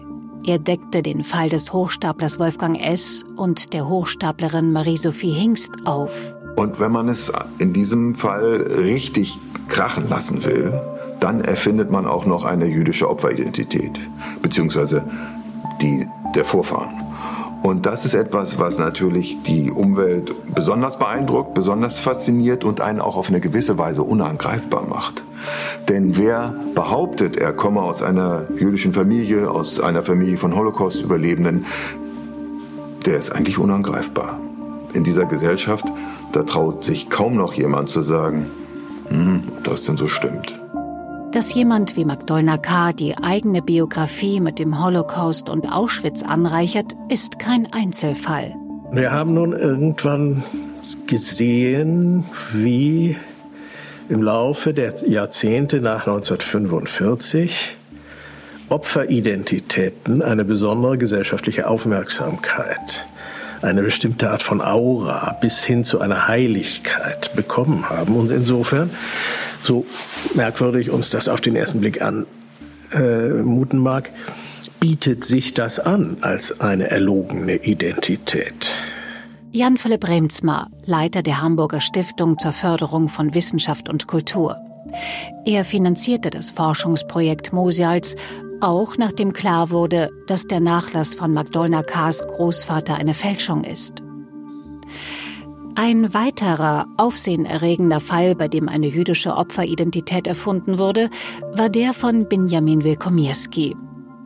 Er 0.45 0.59
deckte 0.59 1.03
den 1.03 1.23
Fall 1.23 1.51
des 1.51 1.73
Hochstaplers 1.73 2.39
Wolfgang 2.41 2.81
S. 2.81 3.25
und 3.37 3.73
der 3.75 3.89
Hochstaplerin 3.89 4.73
Marie-Sophie 4.73 5.31
Hingst 5.31 5.73
auf. 5.85 6.35
Und 6.57 6.81
wenn 6.81 6.91
man 6.91 7.09
es 7.09 7.33
in 7.59 7.73
diesem 7.73 8.15
Fall 8.15 8.63
richtig 8.63 9.39
krachen 9.69 10.09
lassen 10.09 10.45
will, 10.45 10.81
dann 11.23 11.41
erfindet 11.41 11.91
man 11.91 12.07
auch 12.07 12.27
noch 12.27 12.45
eine 12.45 12.67
jüdische 12.67 13.09
Opferidentität, 13.09 14.01
beziehungsweise 14.43 15.05
die 15.81 16.07
der 16.35 16.45
Vorfahren. 16.45 17.03
Und 17.63 17.87
das 17.87 18.05
ist 18.05 18.15
etwas, 18.15 18.59
was 18.59 18.79
natürlich 18.79 19.43
die 19.45 19.71
Umwelt 19.71 20.35
besonders 20.53 20.99
beeindruckt, 20.99 21.55
besonders 21.55 22.01
fasziniert 22.01 22.65
und 22.65 22.81
einen 22.81 23.01
auch 23.01 23.17
auf 23.17 23.29
eine 23.29 23.41
gewisse 23.41 23.79
Weise 23.79 24.03
unangreifbar 24.03 24.85
macht. 24.89 25.23
Denn 25.89 26.17
wer 26.17 26.57
behauptet, 26.75 27.37
er 27.37 27.53
komme 27.53 27.83
aus 27.83 28.03
einer 28.03 28.47
jüdischen 28.59 28.93
Familie, 28.93 29.49
aus 29.49 29.79
einer 29.79 30.03
Familie 30.03 30.39
von 30.39 30.57
Holocaust-Überlebenden, 30.57 31.67
der 33.07 33.19
ist 33.19 33.31
eigentlich 33.31 33.59
unangreifbar. 33.59 34.41
In 34.93 35.05
dieser 35.05 35.27
Gesellschaft, 35.27 35.85
da 36.33 36.43
traut 36.43 36.83
sich 36.83 37.11
kaum 37.11 37.37
noch 37.37 37.55
jemand 37.55 37.91
zu 37.91 38.01
sagen, 38.01 38.47
hm, 39.07 39.45
ob 39.59 39.65
das 39.65 39.85
denn 39.85 39.97
so 39.97 40.09
stimmt. 40.09 40.62
Dass 41.33 41.55
jemand 41.55 41.97
wie 41.97 42.05
Magdolna 42.05 42.59
K. 42.59 42.93
die 42.93 43.17
eigene 43.17 43.63
Biografie 43.63 44.39
mit 44.39 44.59
dem 44.59 44.85
Holocaust 44.85 45.49
und 45.49 45.65
Auschwitz 45.65 46.23
anreichert, 46.23 46.93
ist 47.09 47.39
kein 47.39 47.73
Einzelfall. 47.73 48.55
Wir 48.93 49.13
haben 49.13 49.33
nun 49.33 49.55
irgendwann 49.55 50.43
gesehen, 51.07 52.27
wie 52.53 53.17
im 54.11 54.23
Laufe 54.23 54.75
der 54.75 54.95
Jahrzehnte 55.07 55.81
nach 55.81 56.07
1945 56.07 57.77
Opferidentitäten 58.69 60.21
eine 60.21 60.45
besondere 60.45 60.99
gesellschaftliche 60.99 61.67
Aufmerksamkeit, 61.67 63.07
eine 63.63 63.83
bestimmte 63.83 64.31
Art 64.31 64.43
von 64.43 64.61
Aura 64.61 65.35
bis 65.41 65.65
hin 65.65 65.83
zu 65.83 65.99
einer 66.03 66.29
Heiligkeit 66.29 67.35
bekommen 67.35 67.89
haben. 67.89 68.17
Und 68.17 68.31
insofern 68.31 68.91
so 69.65 69.87
merkwürdig 70.35 70.91
uns 70.91 71.11
das 71.11 71.29
auf 71.29 71.41
den 71.41 71.57
ersten 71.57 71.81
Blick 71.81 72.03
an 72.03 72.27
äh, 72.93 73.29
mag, 73.73 74.11
bietet 74.81 75.25
sich 75.25 75.55
das 75.55 75.79
an 75.79 76.19
als 76.21 76.61
eine 76.61 76.91
erlogene 76.91 77.57
Identität. 77.57 78.77
Jan 79.53 79.77
Philipp 79.77 80.09
Remsmar, 80.09 80.71
Leiter 80.85 81.23
der 81.23 81.43
Hamburger 81.43 81.81
Stiftung 81.81 82.39
zur 82.39 82.53
Förderung 82.53 83.09
von 83.09 83.35
Wissenschaft 83.35 83.89
und 83.89 84.07
Kultur. 84.07 84.57
Er 85.45 85.65
finanzierte 85.65 86.31
das 86.31 86.51
Forschungsprojekt 86.51 87.53
Mosials, 87.53 88.17
auch 88.61 88.97
nachdem 88.97 89.33
klar 89.33 89.71
wurde, 89.71 90.11
dass 90.27 90.47
der 90.47 90.61
Nachlass 90.61 91.15
von 91.15 91.33
Magdolna 91.33 91.83
K.s 91.83 92.25
Großvater 92.27 92.95
eine 92.95 93.15
Fälschung 93.15 93.65
ist. 93.65 94.03
Ein 95.75 96.13
weiterer 96.13 96.87
aufsehenerregender 96.99 98.01
Fall, 98.01 98.35
bei 98.35 98.47
dem 98.47 98.69
eine 98.69 98.89
jüdische 98.89 99.35
Opferidentität 99.35 100.27
erfunden 100.27 100.79
wurde, 100.79 101.09
war 101.55 101.71
der 101.71 101.95
von 101.95 102.29
Benjamin 102.29 102.85
Wilkomirski. 102.85 103.75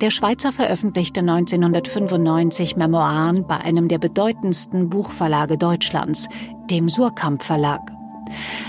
Der 0.01 0.11
Schweizer 0.11 0.53
veröffentlichte 0.53 1.21
1995 1.21 2.77
Memoiren 2.77 3.47
bei 3.47 3.59
einem 3.59 3.87
der 3.87 3.99
bedeutendsten 3.99 4.91
Buchverlage 4.91 5.57
Deutschlands, 5.57 6.29
dem 6.69 6.89
Surkamp 6.89 7.43
Verlag. 7.43 7.81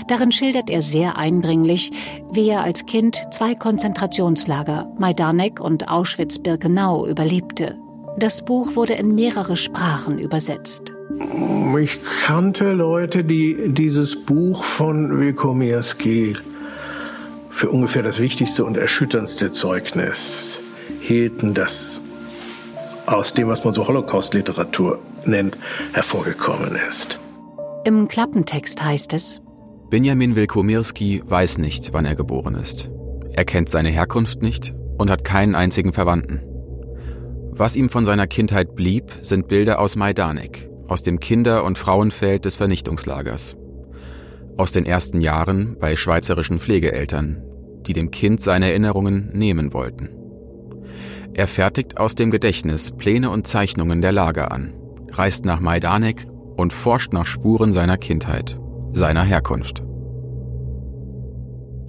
Darin 0.06 0.30
schildert 0.30 0.70
er 0.70 0.80
sehr 0.80 1.16
eindringlich, 1.18 1.90
wie 2.32 2.48
er 2.48 2.62
als 2.62 2.86
Kind 2.86 3.20
zwei 3.32 3.56
Konzentrationslager, 3.56 4.88
Majdanek 4.98 5.60
und 5.60 5.88
Auschwitz-Birkenau, 5.88 7.06
überlebte. 7.08 7.76
Das 8.18 8.44
Buch 8.44 8.76
wurde 8.76 8.94
in 8.94 9.14
mehrere 9.14 9.56
Sprachen 9.56 10.18
übersetzt. 10.18 10.94
Ich 11.80 12.00
kannte 12.24 12.72
Leute, 12.72 13.24
die 13.24 13.72
dieses 13.72 14.24
Buch 14.24 14.64
von 14.64 15.18
Wilkomirski 15.18 16.36
für 17.50 17.70
ungefähr 17.70 18.02
das 18.02 18.20
wichtigste 18.20 18.64
und 18.64 18.76
erschütterndste 18.76 19.52
Zeugnis 19.52 20.62
hielten, 21.00 21.54
das 21.54 22.02
aus 23.06 23.32
dem, 23.32 23.48
was 23.48 23.64
man 23.64 23.72
so 23.72 23.86
Holocaust-Literatur 23.86 24.98
nennt, 25.24 25.56
hervorgekommen 25.92 26.76
ist. 26.88 27.18
Im 27.84 28.06
Klappentext 28.08 28.84
heißt 28.84 29.12
es, 29.14 29.40
Benjamin 29.88 30.36
Wilkomirski 30.36 31.22
weiß 31.24 31.58
nicht, 31.58 31.92
wann 31.94 32.04
er 32.04 32.16
geboren 32.16 32.54
ist. 32.54 32.90
Er 33.32 33.44
kennt 33.44 33.70
seine 33.70 33.88
Herkunft 33.88 34.42
nicht 34.42 34.74
und 34.98 35.10
hat 35.10 35.24
keinen 35.24 35.54
einzigen 35.54 35.92
Verwandten. 35.92 36.42
Was 37.52 37.76
ihm 37.76 37.88
von 37.88 38.04
seiner 38.04 38.26
Kindheit 38.26 38.76
blieb, 38.76 39.10
sind 39.22 39.48
Bilder 39.48 39.78
aus 39.78 39.96
Majdanek, 39.96 40.67
aus 40.88 41.02
dem 41.02 41.20
Kinder- 41.20 41.64
und 41.64 41.78
Frauenfeld 41.78 42.44
des 42.44 42.56
Vernichtungslagers. 42.56 43.56
Aus 44.56 44.72
den 44.72 44.86
ersten 44.86 45.20
Jahren 45.20 45.76
bei 45.78 45.94
schweizerischen 45.94 46.58
Pflegeeltern, 46.58 47.42
die 47.86 47.92
dem 47.92 48.10
Kind 48.10 48.42
seine 48.42 48.70
Erinnerungen 48.70 49.30
nehmen 49.32 49.72
wollten. 49.72 50.10
Er 51.34 51.46
fertigt 51.46 51.98
aus 51.98 52.16
dem 52.16 52.30
Gedächtnis 52.32 52.90
Pläne 52.90 53.30
und 53.30 53.46
Zeichnungen 53.46 54.02
der 54.02 54.10
Lager 54.12 54.50
an, 54.50 54.74
reist 55.12 55.44
nach 55.44 55.60
Majdanek 55.60 56.26
und 56.56 56.72
forscht 56.72 57.12
nach 57.12 57.26
Spuren 57.26 57.72
seiner 57.72 57.96
Kindheit, 57.96 58.58
seiner 58.92 59.22
Herkunft. 59.22 59.84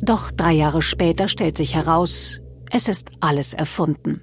Doch 0.02 0.32
drei 0.32 0.54
Jahre 0.54 0.82
später 0.82 1.28
stellt 1.28 1.58
sich 1.58 1.76
heraus, 1.76 2.42
es 2.72 2.88
ist 2.88 3.12
alles 3.20 3.54
erfunden. 3.54 4.22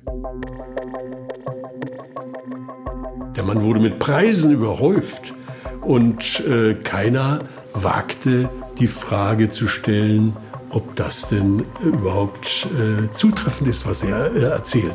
Der 3.37 3.45
Mann 3.45 3.63
wurde 3.63 3.81
mit 3.81 3.99
Preisen 3.99 4.51
überhäuft 4.51 5.35
und 5.83 6.41
äh, 6.41 6.75
keiner 6.75 7.41
wagte 7.75 8.49
die 8.79 8.87
Frage 8.87 9.51
zu 9.51 9.69
stellen, 9.69 10.35
ob 10.71 10.97
das 10.97 11.29
denn 11.29 11.65
überhaupt 11.83 12.67
äh, 12.77 13.11
zutreffend 13.13 13.69
ist, 13.69 13.87
was 13.87 14.03
er 14.03 14.35
äh, 14.35 14.43
erzählt. 14.45 14.95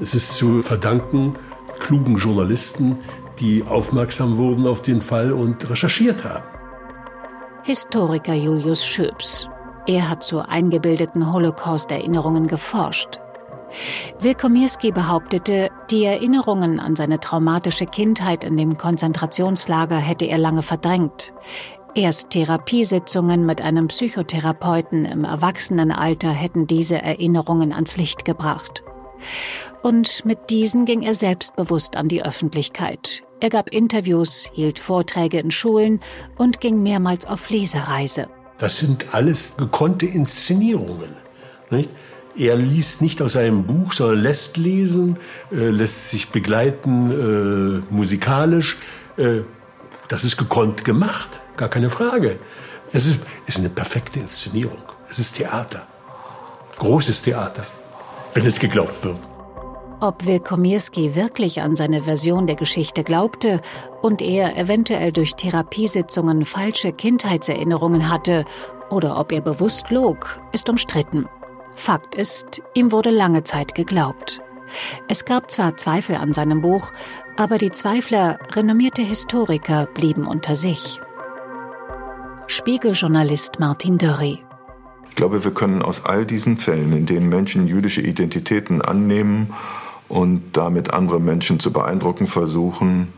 Es 0.00 0.14
ist 0.14 0.36
zu 0.36 0.62
verdanken 0.62 1.36
klugen 1.78 2.16
Journalisten, 2.16 2.98
die 3.40 3.62
aufmerksam 3.62 4.36
wurden 4.36 4.66
auf 4.66 4.82
den 4.82 5.00
Fall 5.00 5.32
und 5.32 5.68
recherchiert 5.68 6.24
haben. 6.24 6.44
Historiker 7.62 8.34
Julius 8.34 8.84
Schöps. 8.84 9.48
Er 9.86 10.08
hat 10.08 10.22
zu 10.22 10.40
eingebildeten 10.40 11.32
Holocaust-Erinnerungen 11.32 12.46
geforscht. 12.46 13.20
Wilkomirski 14.20 14.92
behauptete, 14.92 15.70
die 15.90 16.04
Erinnerungen 16.04 16.80
an 16.80 16.96
seine 16.96 17.20
traumatische 17.20 17.86
Kindheit 17.86 18.44
in 18.44 18.56
dem 18.56 18.76
Konzentrationslager 18.76 19.96
hätte 19.96 20.26
er 20.26 20.38
lange 20.38 20.62
verdrängt. 20.62 21.32
Erst 21.94 22.30
Therapiesitzungen 22.30 23.46
mit 23.46 23.60
einem 23.60 23.86
Psychotherapeuten 23.86 25.04
im 25.04 25.24
Erwachsenenalter 25.24 26.30
hätten 26.30 26.66
diese 26.66 27.00
Erinnerungen 27.00 27.72
ans 27.72 27.96
Licht 27.96 28.24
gebracht. 28.24 28.82
Und 29.82 30.24
mit 30.24 30.50
diesen 30.50 30.86
ging 30.86 31.02
er 31.02 31.14
selbstbewusst 31.14 31.96
an 31.96 32.08
die 32.08 32.24
Öffentlichkeit. 32.24 33.22
Er 33.40 33.50
gab 33.50 33.70
Interviews, 33.70 34.48
hielt 34.52 34.78
Vorträge 34.78 35.38
in 35.38 35.50
Schulen 35.50 36.00
und 36.36 36.60
ging 36.60 36.82
mehrmals 36.82 37.26
auf 37.26 37.50
Lesereise. 37.50 38.28
Das 38.58 38.78
sind 38.78 39.14
alles 39.14 39.56
gekonnte 39.56 40.06
Inszenierungen. 40.06 41.14
Nicht? 41.70 41.90
Er 42.36 42.56
liest 42.56 43.00
nicht 43.00 43.22
aus 43.22 43.36
einem 43.36 43.64
Buch, 43.64 43.92
sondern 43.92 44.20
lässt 44.20 44.56
lesen, 44.56 45.18
äh, 45.52 45.70
lässt 45.70 46.10
sich 46.10 46.30
begleiten 46.30 47.10
äh, 47.10 47.94
musikalisch. 47.94 48.78
Äh, 49.16 49.42
das 50.08 50.24
ist 50.24 50.36
gekonnt 50.36 50.84
gemacht, 50.84 51.40
gar 51.56 51.68
keine 51.68 51.90
Frage. 51.90 52.38
Es 52.92 53.06
ist, 53.06 53.20
ist 53.46 53.58
eine 53.58 53.70
perfekte 53.70 54.18
Inszenierung. 54.18 54.82
Es 55.08 55.18
ist 55.18 55.36
Theater. 55.36 55.86
Großes 56.76 57.22
Theater, 57.22 57.66
wenn 58.34 58.44
es 58.44 58.58
geglaubt 58.58 59.04
wird. 59.04 59.18
Ob 60.00 60.26
Wilkomirski 60.26 61.14
wirklich 61.14 61.60
an 61.60 61.76
seine 61.76 62.02
Version 62.02 62.48
der 62.48 62.56
Geschichte 62.56 63.04
glaubte 63.04 63.60
und 64.02 64.20
er 64.22 64.56
eventuell 64.56 65.12
durch 65.12 65.34
Therapiesitzungen 65.34 66.44
falsche 66.44 66.92
Kindheitserinnerungen 66.92 68.10
hatte 68.10 68.44
oder 68.90 69.18
ob 69.18 69.30
er 69.32 69.40
bewusst 69.40 69.90
log, 69.90 70.42
ist 70.52 70.68
umstritten. 70.68 71.26
Fakt 71.74 72.14
ist, 72.14 72.62
ihm 72.74 72.92
wurde 72.92 73.10
lange 73.10 73.44
Zeit 73.44 73.74
geglaubt. 73.74 74.42
Es 75.08 75.24
gab 75.24 75.50
zwar 75.50 75.76
Zweifel 75.76 76.16
an 76.16 76.32
seinem 76.32 76.60
Buch, 76.60 76.90
aber 77.36 77.58
die 77.58 77.70
Zweifler, 77.70 78.38
renommierte 78.52 79.02
Historiker, 79.02 79.86
blieben 79.86 80.26
unter 80.26 80.54
sich. 80.54 81.00
Spiegeljournalist 82.46 83.58
Martin 83.60 83.98
Dörri. 83.98 84.42
Ich 85.08 85.16
glaube, 85.16 85.44
wir 85.44 85.52
können 85.52 85.82
aus 85.82 86.04
all 86.04 86.26
diesen 86.26 86.58
Fällen, 86.58 86.92
in 86.92 87.06
denen 87.06 87.28
Menschen 87.28 87.66
jüdische 87.66 88.00
Identitäten 88.00 88.82
annehmen 88.82 89.54
und 90.08 90.56
damit 90.56 90.92
andere 90.92 91.20
Menschen 91.20 91.60
zu 91.60 91.72
beeindrucken 91.72 92.26
versuchen, 92.26 93.12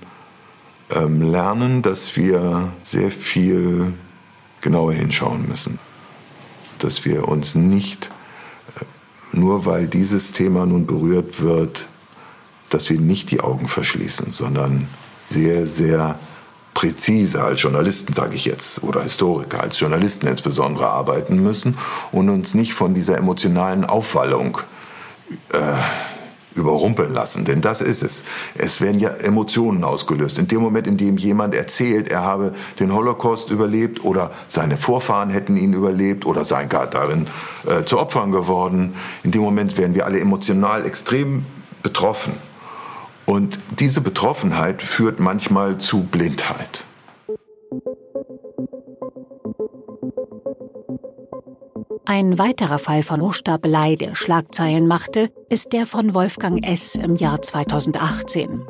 ähm, 0.94 1.22
lernen, 1.22 1.82
dass 1.82 2.16
wir 2.16 2.72
sehr 2.82 3.10
viel 3.10 3.94
genauer 4.60 4.92
hinschauen 4.92 5.48
müssen. 5.48 5.78
Dass 6.78 7.04
wir 7.04 7.28
uns 7.28 7.54
nicht, 7.54 8.10
nur 9.32 9.66
weil 9.66 9.86
dieses 9.86 10.32
Thema 10.32 10.66
nun 10.66 10.86
berührt 10.86 11.42
wird, 11.42 11.88
dass 12.70 12.90
wir 12.90 12.98
nicht 12.98 13.30
die 13.30 13.40
Augen 13.40 13.68
verschließen, 13.68 14.32
sondern 14.32 14.88
sehr, 15.20 15.66
sehr 15.66 16.18
präzise 16.74 17.42
als 17.42 17.62
Journalisten, 17.62 18.12
sage 18.12 18.36
ich 18.36 18.44
jetzt, 18.44 18.82
oder 18.82 19.02
Historiker, 19.02 19.62
als 19.62 19.80
Journalisten 19.80 20.26
insbesondere 20.26 20.88
arbeiten 20.88 21.42
müssen 21.42 21.78
und 22.12 22.28
uns 22.28 22.54
nicht 22.54 22.74
von 22.74 22.94
dieser 22.94 23.16
emotionalen 23.16 23.84
Aufwallung 23.84 24.58
äh, 25.52 25.58
überrumpeln 26.56 27.12
lassen, 27.12 27.44
denn 27.44 27.60
das 27.60 27.80
ist 27.80 28.02
es. 28.02 28.22
Es 28.54 28.80
werden 28.80 28.98
ja 28.98 29.10
Emotionen 29.10 29.84
ausgelöst. 29.84 30.38
In 30.38 30.48
dem 30.48 30.60
Moment, 30.60 30.86
in 30.86 30.96
dem 30.96 31.16
jemand 31.16 31.54
erzählt, 31.54 32.10
er 32.10 32.22
habe 32.22 32.54
den 32.80 32.92
Holocaust 32.92 33.50
überlebt 33.50 34.04
oder 34.04 34.32
seine 34.48 34.76
Vorfahren 34.76 35.30
hätten 35.30 35.56
ihn 35.56 35.72
überlebt 35.72 36.26
oder 36.26 36.44
sei 36.44 36.64
gar 36.64 36.86
darin 36.86 37.26
äh, 37.66 37.84
zu 37.84 37.98
Opfern 37.98 38.32
geworden, 38.32 38.94
in 39.22 39.30
dem 39.30 39.42
Moment 39.42 39.76
werden 39.78 39.94
wir 39.94 40.06
alle 40.06 40.20
emotional 40.20 40.86
extrem 40.86 41.44
betroffen. 41.82 42.34
Und 43.26 43.58
diese 43.78 44.00
Betroffenheit 44.00 44.82
führt 44.82 45.20
manchmal 45.20 45.78
zu 45.78 46.04
Blindheit. 46.04 46.84
Ein 52.08 52.38
weiterer 52.38 52.78
Fall 52.78 53.02
von 53.02 53.20
Hochstapelei, 53.20 53.96
der 53.96 54.14
Schlagzeilen 54.14 54.86
machte, 54.86 55.28
ist 55.50 55.72
der 55.72 55.86
von 55.86 56.14
Wolfgang 56.14 56.64
S. 56.64 56.94
im 56.94 57.16
Jahr 57.16 57.42
2018. 57.42 58.62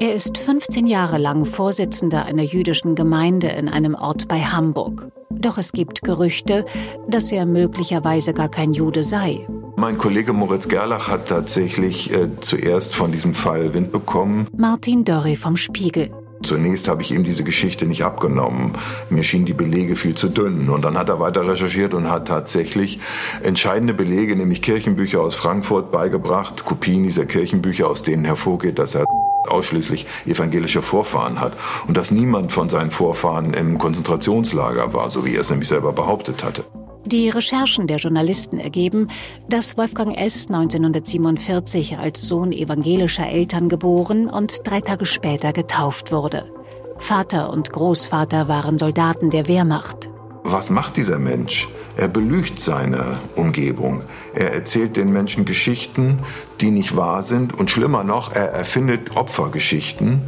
Er 0.00 0.14
ist 0.16 0.36
15 0.38 0.88
Jahre 0.88 1.18
lang 1.18 1.44
Vorsitzender 1.44 2.24
einer 2.24 2.42
jüdischen 2.42 2.96
Gemeinde 2.96 3.46
in 3.50 3.68
einem 3.68 3.94
Ort 3.94 4.26
bei 4.26 4.40
Hamburg. 4.40 5.06
Doch 5.30 5.58
es 5.58 5.70
gibt 5.70 6.02
Gerüchte, 6.02 6.64
dass 7.08 7.30
er 7.30 7.46
möglicherweise 7.46 8.34
gar 8.34 8.48
kein 8.48 8.72
Jude 8.72 9.04
sei. 9.04 9.46
Mein 9.76 9.96
Kollege 9.96 10.32
Moritz 10.32 10.68
Gerlach 10.68 11.08
hat 11.08 11.28
tatsächlich 11.28 12.12
äh, 12.12 12.28
zuerst 12.40 12.96
von 12.96 13.12
diesem 13.12 13.32
Fall 13.34 13.74
Wind 13.74 13.92
bekommen. 13.92 14.48
Martin 14.56 15.04
Dörri 15.04 15.36
vom 15.36 15.56
Spiegel. 15.56 16.10
Zunächst 16.44 16.88
habe 16.88 17.02
ich 17.02 17.10
ihm 17.10 17.24
diese 17.24 17.42
Geschichte 17.42 17.86
nicht 17.86 18.04
abgenommen. 18.04 18.72
Mir 19.10 19.24
schienen 19.24 19.46
die 19.46 19.54
Belege 19.54 19.96
viel 19.96 20.14
zu 20.14 20.28
dünn. 20.28 20.68
Und 20.68 20.84
dann 20.84 20.98
hat 20.98 21.08
er 21.08 21.20
weiter 21.20 21.48
recherchiert 21.48 21.94
und 21.94 22.10
hat 22.10 22.28
tatsächlich 22.28 23.00
entscheidende 23.42 23.94
Belege, 23.94 24.36
nämlich 24.36 24.62
Kirchenbücher 24.62 25.20
aus 25.20 25.34
Frankfurt, 25.34 25.90
beigebracht. 25.90 26.64
Kopien 26.64 27.02
dieser 27.02 27.26
Kirchenbücher, 27.26 27.88
aus 27.88 28.02
denen 28.02 28.24
hervorgeht, 28.24 28.78
dass 28.78 28.94
er 28.94 29.04
ausschließlich 29.48 30.06
evangelische 30.26 30.82
Vorfahren 30.82 31.40
hat 31.40 31.52
und 31.86 31.96
dass 31.96 32.10
niemand 32.10 32.52
von 32.52 32.68
seinen 32.68 32.90
Vorfahren 32.90 33.54
im 33.54 33.78
Konzentrationslager 33.78 34.92
war, 34.92 35.10
so 35.10 35.24
wie 35.26 35.34
er 35.34 35.40
es 35.40 35.50
nämlich 35.50 35.68
selber 35.68 35.92
behauptet 35.92 36.44
hatte. 36.44 36.64
Die 37.06 37.28
Recherchen 37.28 37.86
der 37.86 37.98
Journalisten 37.98 38.58
ergeben, 38.58 39.08
dass 39.48 39.76
Wolfgang 39.76 40.16
S. 40.16 40.46
1947 40.48 41.98
als 41.98 42.22
Sohn 42.22 42.50
evangelischer 42.50 43.28
Eltern 43.28 43.68
geboren 43.68 44.30
und 44.30 44.60
drei 44.64 44.80
Tage 44.80 45.04
später 45.04 45.52
getauft 45.52 46.12
wurde. 46.12 46.50
Vater 46.96 47.50
und 47.50 47.70
Großvater 47.70 48.48
waren 48.48 48.78
Soldaten 48.78 49.28
der 49.28 49.48
Wehrmacht. 49.48 50.08
Was 50.44 50.70
macht 50.70 50.96
dieser 50.96 51.18
Mensch? 51.18 51.68
Er 51.96 52.08
belügt 52.08 52.58
seine 52.58 53.18
Umgebung. 53.34 54.02
Er 54.34 54.52
erzählt 54.52 54.96
den 54.96 55.12
Menschen 55.12 55.44
Geschichten, 55.44 56.20
die 56.60 56.70
nicht 56.70 56.96
wahr 56.96 57.22
sind. 57.22 57.58
Und 57.58 57.70
schlimmer 57.70 58.04
noch, 58.04 58.32
er 58.32 58.50
erfindet 58.50 59.16
Opfergeschichten, 59.16 60.22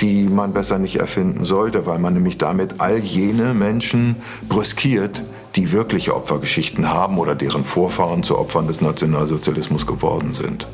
die 0.00 0.24
man 0.24 0.52
besser 0.52 0.78
nicht 0.78 0.96
erfinden 0.96 1.44
sollte, 1.44 1.86
weil 1.86 1.98
man 1.98 2.14
nämlich 2.14 2.38
damit 2.38 2.80
all 2.80 2.98
jene 2.98 3.54
Menschen 3.54 4.16
brüskiert, 4.48 5.22
die 5.54 5.72
wirkliche 5.72 6.14
Opfergeschichten 6.14 6.88
haben 6.88 7.18
oder 7.18 7.34
deren 7.34 7.64
Vorfahren 7.64 8.22
zu 8.22 8.38
Opfern 8.38 8.66
des 8.66 8.80
Nationalsozialismus 8.80 9.86
geworden 9.86 10.32
sind. 10.32 10.68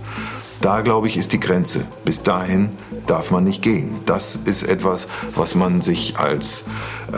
Da, 0.60 0.80
glaube 0.80 1.08
ich, 1.08 1.16
ist 1.16 1.32
die 1.32 1.40
Grenze. 1.40 1.84
Bis 2.04 2.22
dahin 2.22 2.70
darf 3.06 3.30
man 3.30 3.44
nicht 3.44 3.62
gehen. 3.62 3.96
Das 4.06 4.36
ist 4.36 4.62
etwas, 4.62 5.08
was 5.34 5.54
man 5.54 5.80
sich 5.80 6.18
als 6.18 6.64
äh, 7.12 7.16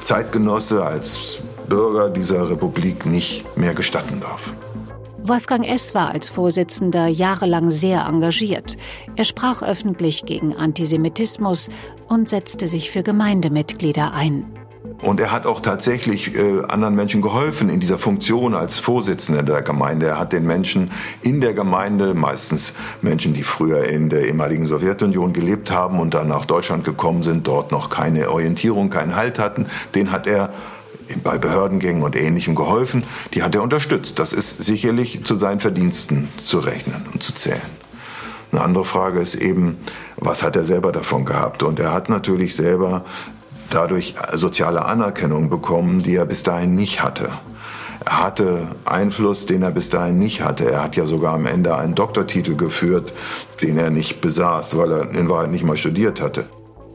Zeitgenosse, 0.00 0.84
als 0.84 1.38
Bürger 1.68 2.08
dieser 2.08 2.50
Republik 2.50 3.06
nicht 3.06 3.44
mehr 3.56 3.74
gestatten 3.74 4.20
darf. 4.20 4.52
Wolfgang 5.28 5.66
S. 5.68 5.94
war 5.94 6.10
als 6.10 6.30
Vorsitzender 6.30 7.06
jahrelang 7.06 7.70
sehr 7.70 8.06
engagiert. 8.06 8.76
Er 9.14 9.24
sprach 9.24 9.62
öffentlich 9.62 10.24
gegen 10.24 10.56
Antisemitismus 10.56 11.68
und 12.08 12.28
setzte 12.28 12.66
sich 12.66 12.90
für 12.90 13.02
Gemeindemitglieder 13.02 14.14
ein. 14.14 14.46
Und 15.02 15.20
er 15.20 15.30
hat 15.30 15.46
auch 15.46 15.60
tatsächlich 15.60 16.34
äh, 16.34 16.62
anderen 16.68 16.94
Menschen 16.94 17.22
geholfen 17.22 17.68
in 17.68 17.78
dieser 17.78 17.98
Funktion 17.98 18.54
als 18.54 18.78
Vorsitzender 18.78 19.42
der 19.42 19.62
Gemeinde. 19.62 20.06
Er 20.06 20.18
hat 20.18 20.32
den 20.32 20.46
Menschen 20.46 20.90
in 21.22 21.40
der 21.40 21.54
Gemeinde, 21.54 22.14
meistens 22.14 22.72
Menschen, 23.02 23.34
die 23.34 23.42
früher 23.42 23.84
in 23.84 24.08
der 24.08 24.26
ehemaligen 24.26 24.66
Sowjetunion 24.66 25.32
gelebt 25.32 25.70
haben 25.70 26.00
und 26.00 26.14
dann 26.14 26.28
nach 26.28 26.46
Deutschland 26.46 26.84
gekommen 26.84 27.22
sind, 27.22 27.46
dort 27.46 27.70
noch 27.70 27.90
keine 27.90 28.30
Orientierung, 28.30 28.90
keinen 28.90 29.14
Halt 29.14 29.38
hatten, 29.38 29.66
den 29.94 30.10
hat 30.10 30.26
er 30.26 30.52
bei 31.22 31.38
Behördengängen 31.38 32.02
und 32.02 32.16
Ähnlichem 32.16 32.54
geholfen. 32.54 33.04
Die 33.34 33.42
hat 33.42 33.54
er 33.54 33.62
unterstützt. 33.62 34.18
Das 34.18 34.32
ist 34.32 34.62
sicherlich 34.62 35.24
zu 35.24 35.36
seinen 35.36 35.60
Verdiensten 35.60 36.28
zu 36.42 36.58
rechnen 36.58 37.06
und 37.12 37.22
zu 37.22 37.34
zählen. 37.34 37.60
Eine 38.52 38.62
andere 38.62 38.84
Frage 38.84 39.20
ist 39.20 39.34
eben, 39.34 39.78
was 40.16 40.42
hat 40.42 40.56
er 40.56 40.64
selber 40.64 40.92
davon 40.92 41.24
gehabt? 41.24 41.62
Und 41.62 41.78
er 41.78 41.92
hat 41.92 42.08
natürlich 42.08 42.56
selber 42.56 43.04
dadurch 43.70 44.14
soziale 44.32 44.84
Anerkennung 44.84 45.50
bekommen, 45.50 46.02
die 46.02 46.16
er 46.16 46.24
bis 46.24 46.42
dahin 46.42 46.74
nicht 46.74 47.02
hatte. 47.02 47.30
Er 48.04 48.22
hatte 48.22 48.68
Einfluss, 48.84 49.44
den 49.44 49.62
er 49.62 49.70
bis 49.70 49.90
dahin 49.90 50.18
nicht 50.18 50.42
hatte. 50.42 50.70
Er 50.70 50.82
hat 50.82 50.96
ja 50.96 51.06
sogar 51.06 51.34
am 51.34 51.46
Ende 51.46 51.76
einen 51.76 51.94
Doktortitel 51.94 52.56
geführt, 52.56 53.12
den 53.62 53.76
er 53.76 53.90
nicht 53.90 54.20
besaß, 54.20 54.78
weil 54.78 54.92
er 54.92 55.10
in 55.10 55.28
Wahrheit 55.28 55.50
nicht 55.50 55.64
mal 55.64 55.76
studiert 55.76 56.20
hatte. 56.20 56.46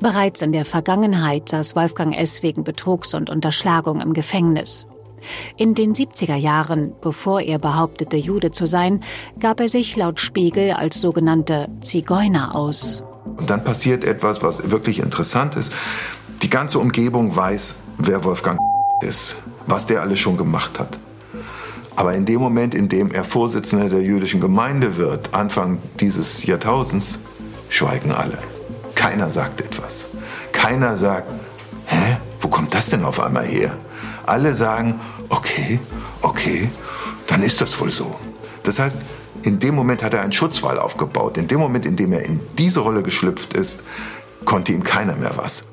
Bereits 0.04 0.42
in 0.42 0.52
der 0.52 0.66
Vergangenheit 0.66 1.48
saß 1.48 1.78
Wolfgang 1.78 2.14
S. 2.14 2.44
wegen 2.44 2.66
Betrugs 2.66 3.14
und 3.14 3.30
Unterschlagung 3.30 4.02
im 4.02 4.12
Gefängnis. 4.12 4.86
In 5.56 5.76
den 5.76 5.94
70er 5.94 6.36
Jahren, 6.36 6.92
bevor 7.00 7.40
er 7.40 7.58
behauptete, 7.58 8.18
Jude 8.18 8.52
zu 8.52 8.66
sein, 8.66 9.00
gab 9.40 9.62
er 9.62 9.70
sich 9.70 9.96
laut 9.96 10.20
Spiegel 10.20 10.72
als 10.72 11.00
sogenannter 11.00 11.70
Zigeuner 11.80 12.54
aus. 12.54 13.02
Und 13.38 13.50
dann 13.50 13.64
passiert 13.64 14.04
etwas, 14.04 14.44
was 14.44 14.72
wirklich 14.72 15.00
interessant 15.00 15.56
ist. 15.56 15.72
Die 16.42 16.50
ganze 16.50 16.80
Umgebung 16.80 17.34
weiß, 17.34 17.76
wer 17.98 18.26
Wolfgang 18.26 18.60
ist, 19.02 19.38
was 19.68 19.86
der 19.86 20.02
alles 20.02 20.20
schon 20.20 20.36
gemacht 20.36 20.82
hat. 20.82 21.00
Aber 21.96 22.14
in 22.14 22.26
dem 22.26 22.42
Moment, 22.42 22.76
in 22.76 22.90
dem 22.90 23.10
er 23.10 23.24
Vorsitzender 23.24 23.88
der 23.88 24.02
jüdischen 24.02 24.42
Gemeinde 24.42 24.98
wird, 24.98 25.34
Anfang 25.34 25.78
dieses 26.02 26.46
Jahrtausends, 26.46 27.20
schweigen 27.70 28.12
alle. 28.12 28.38
Keiner 29.04 29.30
sagt 29.30 29.60
etwas. 29.60 30.08
Keiner 30.54 30.96
sagt, 30.96 31.30
hä, 31.88 32.16
wo 32.40 32.48
kommt 32.48 32.74
das 32.74 32.90
denn 32.90 33.04
auf 33.04 33.20
einmal 33.20 33.44
her? 33.44 33.76
Alle 34.26 34.54
sagen, 34.54 35.02
okay, 35.28 35.78
okay, 36.22 36.70
dann 37.28 37.42
ist 37.42 37.60
das 37.60 37.78
wohl 37.82 37.90
so. 37.90 38.16
Das 38.64 38.80
heißt, 38.80 39.02
in 39.44 39.60
dem 39.60 39.76
Moment 39.76 40.04
hat 40.04 40.14
er 40.14 40.22
einen 40.22 40.32
Schutzwall 40.32 40.80
aufgebaut. 40.80 41.38
In 41.38 41.50
dem 41.50 41.60
Moment, 41.60 41.86
in 41.86 41.98
dem 41.98 42.14
er 42.14 42.24
in 42.24 42.40
diese 42.58 42.80
Rolle 42.80 43.04
geschlüpft 43.04 43.52
ist, 43.56 43.84
konnte 44.46 44.72
ihm 44.72 44.84
keiner 44.84 45.18
mehr 45.18 45.34
was. 45.36 45.66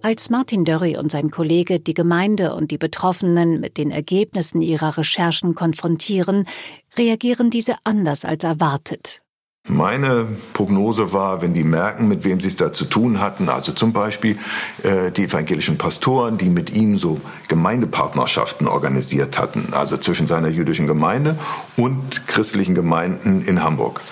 Als 0.00 0.30
Martin 0.30 0.64
Dörri 0.64 0.96
und 0.96 1.10
sein 1.10 1.32
Kollege 1.32 1.80
die 1.80 1.94
Gemeinde 1.94 2.54
und 2.54 2.70
die 2.70 2.78
Betroffenen 2.78 3.58
mit 3.58 3.76
den 3.76 3.90
Ergebnissen 3.90 4.62
ihrer 4.62 4.96
Recherchen 4.98 5.56
konfrontieren, 5.56 6.46
reagieren 6.96 7.50
diese 7.50 7.74
anders 7.82 8.24
als 8.24 8.44
erwartet. 8.44 9.23
Meine 9.66 10.26
Prognose 10.52 11.14
war, 11.14 11.40
wenn 11.40 11.54
die 11.54 11.64
merken, 11.64 12.06
mit 12.06 12.22
wem 12.22 12.38
sie 12.38 12.48
es 12.48 12.56
da 12.56 12.70
zu 12.70 12.84
tun 12.84 13.18
hatten, 13.18 13.48
also 13.48 13.72
zum 13.72 13.94
Beispiel 13.94 14.38
äh, 14.82 15.10
die 15.10 15.24
evangelischen 15.24 15.78
Pastoren, 15.78 16.36
die 16.36 16.50
mit 16.50 16.74
ihm 16.74 16.98
so 16.98 17.18
Gemeindepartnerschaften 17.48 18.68
organisiert 18.68 19.38
hatten, 19.38 19.72
also 19.72 19.96
zwischen 19.96 20.26
seiner 20.26 20.48
jüdischen 20.48 20.86
Gemeinde 20.86 21.38
und 21.78 22.26
christlichen 22.26 22.74
Gemeinden 22.74 23.40
in 23.40 23.64
Hamburg. 23.64 24.02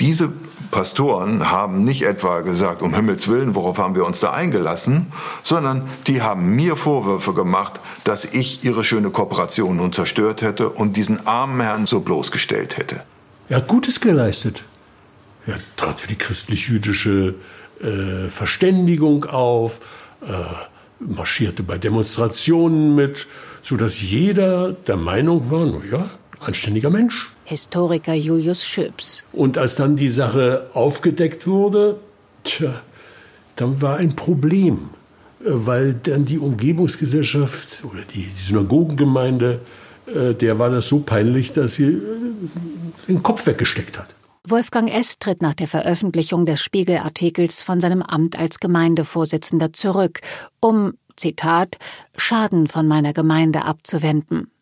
Diese 0.00 0.32
Pastoren 0.72 1.52
haben 1.52 1.84
nicht 1.84 2.02
etwa 2.02 2.40
gesagt, 2.40 2.82
um 2.82 2.92
Himmels 2.92 3.28
Willen, 3.28 3.54
worauf 3.54 3.78
haben 3.78 3.94
wir 3.94 4.04
uns 4.04 4.18
da 4.18 4.32
eingelassen, 4.32 5.06
sondern 5.44 5.88
die 6.08 6.20
haben 6.20 6.56
mir 6.56 6.74
Vorwürfe 6.74 7.32
gemacht, 7.32 7.80
dass 8.02 8.24
ich 8.24 8.64
ihre 8.64 8.82
schöne 8.82 9.10
Kooperation 9.10 9.76
nun 9.76 9.92
zerstört 9.92 10.42
hätte 10.42 10.68
und 10.68 10.96
diesen 10.96 11.28
armen 11.28 11.60
Herrn 11.60 11.86
so 11.86 12.00
bloßgestellt 12.00 12.76
hätte. 12.76 13.02
Er 13.48 13.58
hat 13.58 13.68
Gutes 13.68 14.00
geleistet. 14.00 14.64
Er 15.46 15.60
trat 15.76 16.00
für 16.00 16.08
die 16.08 16.16
christlich-jüdische 16.16 17.36
äh, 17.80 18.28
Verständigung 18.28 19.24
auf, 19.26 19.80
äh, 20.22 20.32
marschierte 20.98 21.62
bei 21.62 21.78
Demonstrationen 21.78 22.94
mit, 22.94 23.26
sodass 23.62 24.00
jeder 24.00 24.72
der 24.72 24.96
Meinung 24.96 25.50
war, 25.50 25.66
naja, 25.66 26.10
anständiger 26.40 26.90
Mensch. 26.90 27.32
Historiker 27.44 28.14
Julius 28.14 28.66
Schöps. 28.66 29.24
Und 29.32 29.58
als 29.58 29.76
dann 29.76 29.96
die 29.96 30.08
Sache 30.08 30.68
aufgedeckt 30.72 31.46
wurde, 31.46 31.98
tja, 32.44 32.80
dann 33.56 33.80
war 33.80 33.96
ein 33.96 34.16
Problem, 34.16 34.90
äh, 35.40 35.44
weil 35.46 35.94
dann 35.94 36.24
die 36.24 36.38
Umgebungsgesellschaft 36.38 37.84
oder 37.84 38.02
die, 38.02 38.22
die 38.22 38.42
Synagogengemeinde, 38.42 39.60
äh, 40.06 40.34
der 40.34 40.58
war 40.58 40.70
das 40.70 40.88
so 40.88 41.00
peinlich, 41.00 41.52
dass 41.52 41.74
sie 41.74 41.84
äh, 41.84 42.02
den 43.08 43.22
Kopf 43.22 43.46
weggesteckt 43.46 43.98
hat. 43.98 44.08
Wolfgang 44.48 44.88
S. 44.88 45.18
tritt 45.18 45.42
nach 45.42 45.54
der 45.54 45.66
Veröffentlichung 45.66 46.46
des 46.46 46.62
Spiegelartikels 46.62 47.64
von 47.64 47.80
seinem 47.80 48.00
Amt 48.00 48.38
als 48.38 48.60
Gemeindevorsitzender 48.60 49.72
zurück, 49.72 50.20
um, 50.60 50.92
Zitat, 51.16 51.78
Schaden 52.16 52.68
von 52.68 52.86
meiner 52.86 53.12
Gemeinde 53.12 53.64
abzuwenden. 53.64 54.52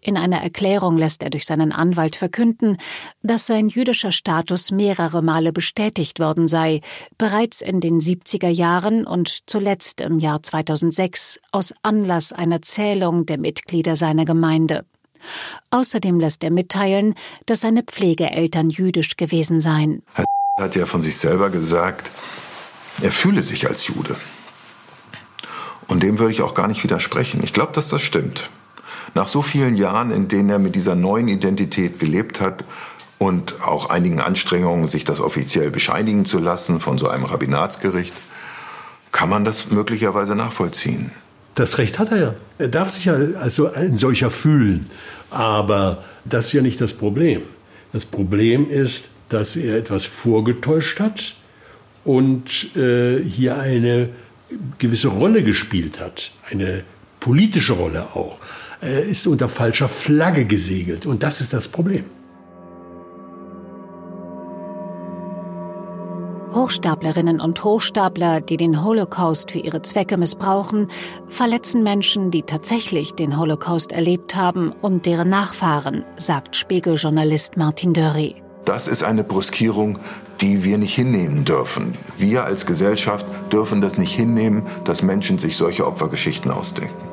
In 0.00 0.16
einer 0.16 0.40
Erklärung 0.40 0.96
lässt 0.96 1.24
er 1.24 1.30
durch 1.30 1.44
seinen 1.44 1.72
Anwalt 1.72 2.14
verkünden, 2.14 2.76
dass 3.20 3.46
sein 3.46 3.68
jüdischer 3.68 4.12
Status 4.12 4.70
mehrere 4.70 5.22
Male 5.22 5.52
bestätigt 5.52 6.20
worden 6.20 6.46
sei, 6.46 6.80
bereits 7.18 7.62
in 7.62 7.80
den 7.80 8.00
70er 8.00 8.48
Jahren 8.48 9.04
und 9.04 9.50
zuletzt 9.50 10.02
im 10.02 10.20
Jahr 10.20 10.40
2006 10.40 11.40
aus 11.50 11.74
Anlass 11.82 12.32
einer 12.32 12.62
Zählung 12.62 13.26
der 13.26 13.38
Mitglieder 13.38 13.96
seiner 13.96 14.24
Gemeinde. 14.24 14.84
Außerdem 15.70 16.20
lässt 16.20 16.42
er 16.44 16.50
mitteilen, 16.50 17.14
dass 17.46 17.60
seine 17.60 17.82
Pflegeeltern 17.82 18.70
jüdisch 18.70 19.16
gewesen 19.16 19.60
seien. 19.60 20.02
Herr 20.14 20.24
hat 20.58 20.76
ja 20.76 20.86
von 20.86 21.02
sich 21.02 21.16
selber 21.16 21.50
gesagt, 21.50 22.10
er 23.00 23.12
fühle 23.12 23.42
sich 23.42 23.68
als 23.68 23.86
Jude. 23.86 24.16
Und 25.88 26.02
dem 26.02 26.18
würde 26.18 26.32
ich 26.32 26.42
auch 26.42 26.54
gar 26.54 26.68
nicht 26.68 26.84
widersprechen. 26.84 27.40
Ich 27.42 27.52
glaube, 27.52 27.72
dass 27.72 27.88
das 27.88 28.02
stimmt. 28.02 28.50
Nach 29.14 29.26
so 29.26 29.42
vielen 29.42 29.74
Jahren, 29.74 30.12
in 30.12 30.28
denen 30.28 30.50
er 30.50 30.58
mit 30.58 30.76
dieser 30.76 30.94
neuen 30.94 31.26
Identität 31.28 31.98
gelebt 31.98 32.40
hat 32.40 32.64
und 33.18 33.62
auch 33.62 33.90
einigen 33.90 34.20
Anstrengungen, 34.20 34.86
sich 34.86 35.04
das 35.04 35.20
offiziell 35.20 35.70
bescheinigen 35.70 36.26
zu 36.26 36.38
lassen 36.38 36.78
von 36.78 36.96
so 36.96 37.08
einem 37.08 37.24
Rabbinatsgericht, 37.24 38.14
kann 39.10 39.28
man 39.28 39.44
das 39.44 39.70
möglicherweise 39.70 40.36
nachvollziehen. 40.36 41.10
Das 41.60 41.76
Recht 41.76 41.98
hat 41.98 42.10
er 42.10 42.16
ja. 42.16 42.34
Er 42.56 42.68
darf 42.68 42.94
sich 42.94 43.04
ja 43.04 43.12
also 43.12 43.70
ein 43.70 43.98
solcher 43.98 44.30
fühlen. 44.30 44.86
Aber 45.28 46.02
das 46.24 46.46
ist 46.46 46.52
ja 46.54 46.62
nicht 46.62 46.80
das 46.80 46.94
Problem. 46.94 47.42
Das 47.92 48.06
Problem 48.06 48.70
ist, 48.70 49.08
dass 49.28 49.56
er 49.56 49.76
etwas 49.76 50.06
vorgetäuscht 50.06 51.00
hat 51.00 51.34
und 52.02 52.74
äh, 52.76 53.22
hier 53.22 53.58
eine 53.58 54.08
gewisse 54.78 55.08
Rolle 55.08 55.42
gespielt 55.42 56.00
hat, 56.00 56.30
eine 56.50 56.82
politische 57.20 57.74
Rolle 57.74 58.04
auch. 58.14 58.38
Er 58.80 59.02
ist 59.02 59.26
unter 59.26 59.50
falscher 59.50 59.90
Flagge 59.90 60.46
gesegelt 60.46 61.04
und 61.04 61.22
das 61.22 61.42
ist 61.42 61.52
das 61.52 61.68
Problem. 61.68 62.04
Hochstaplerinnen 66.54 67.40
und 67.40 67.62
Hochstapler, 67.62 68.40
die 68.40 68.56
den 68.56 68.84
Holocaust 68.84 69.52
für 69.52 69.58
ihre 69.58 69.82
Zwecke 69.82 70.16
missbrauchen, 70.16 70.88
verletzen 71.28 71.82
Menschen, 71.82 72.30
die 72.30 72.42
tatsächlich 72.42 73.12
den 73.12 73.38
Holocaust 73.38 73.92
erlebt 73.92 74.34
haben 74.34 74.72
und 74.82 75.06
deren 75.06 75.28
Nachfahren, 75.28 76.04
sagt 76.16 76.56
Spiegeljournalist 76.56 77.56
Martin 77.56 77.92
Dörri. 77.92 78.36
Das 78.64 78.88
ist 78.88 79.04
eine 79.04 79.24
Bruskierung, 79.24 79.98
die 80.40 80.64
wir 80.64 80.78
nicht 80.78 80.94
hinnehmen 80.94 81.44
dürfen. 81.44 81.92
Wir 82.18 82.44
als 82.44 82.66
Gesellschaft 82.66 83.26
dürfen 83.52 83.80
das 83.80 83.96
nicht 83.96 84.14
hinnehmen, 84.14 84.62
dass 84.84 85.02
Menschen 85.02 85.38
sich 85.38 85.56
solche 85.56 85.86
Opfergeschichten 85.86 86.50
ausdenken. 86.50 87.08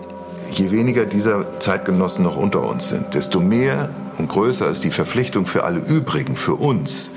Je 0.52 0.72
weniger 0.72 1.06
dieser 1.06 1.60
Zeitgenossen 1.60 2.24
noch 2.24 2.38
unter 2.38 2.64
uns 2.68 2.90
sind, 2.90 3.14
desto 3.14 3.40
mehr 3.40 3.90
und 4.18 4.30
größer 4.30 4.70
ist 4.70 4.84
die 4.84 4.92
Verpflichtung 4.92 5.46
für 5.46 5.64
alle 5.64 5.80
übrigen, 5.80 6.36
für 6.36 6.56
uns, 6.56 7.12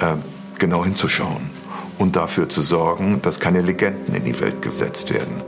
äh, 0.00 0.16
genau 0.58 0.84
hinzuschauen 0.84 1.50
und 1.98 2.16
dafür 2.16 2.48
zu 2.48 2.62
sorgen, 2.62 3.20
dass 3.22 3.40
keine 3.40 3.62
Legenden 3.62 4.14
in 4.14 4.24
die 4.24 4.38
Welt 4.40 4.62
gesetzt 4.62 5.12
werden. 5.12 5.42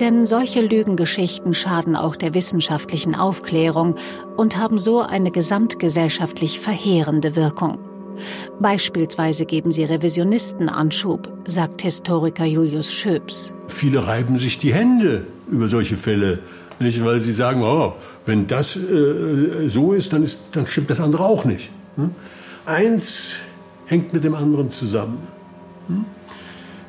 Denn 0.00 0.26
solche 0.26 0.62
Lügengeschichten 0.62 1.54
schaden 1.54 1.96
auch 1.96 2.16
der 2.16 2.34
wissenschaftlichen 2.34 3.14
Aufklärung 3.14 3.94
und 4.36 4.56
haben 4.56 4.78
so 4.78 5.00
eine 5.00 5.30
gesamtgesellschaftlich 5.30 6.60
verheerende 6.60 7.36
Wirkung. 7.36 7.78
Beispielsweise 8.60 9.44
geben 9.44 9.70
sie 9.70 9.84
Revisionisten 9.84 10.68
Anschub, 10.68 11.32
sagt 11.44 11.82
Historiker 11.82 12.44
Julius 12.44 12.92
Schöps. 12.92 13.54
Viele 13.68 14.06
reiben 14.06 14.38
sich 14.38 14.58
die 14.58 14.72
Hände 14.72 15.26
über 15.48 15.68
solche 15.68 15.96
Fälle, 15.96 16.40
nicht? 16.78 17.04
weil 17.04 17.20
sie 17.20 17.32
sagen, 17.32 17.62
oh, 17.62 17.94
wenn 18.26 18.46
das 18.46 18.76
äh, 18.76 19.68
so 19.68 19.92
ist 19.92 20.12
dann, 20.12 20.22
ist, 20.22 20.56
dann 20.56 20.66
stimmt 20.66 20.90
das 20.90 21.00
andere 21.00 21.24
auch 21.24 21.44
nicht. 21.44 21.70
Hm? 21.96 22.14
Eins 22.66 23.40
hängt 23.92 24.14
mit 24.14 24.24
dem 24.24 24.34
anderen 24.34 24.70
zusammen. 24.70 25.18
Hm? 25.88 26.04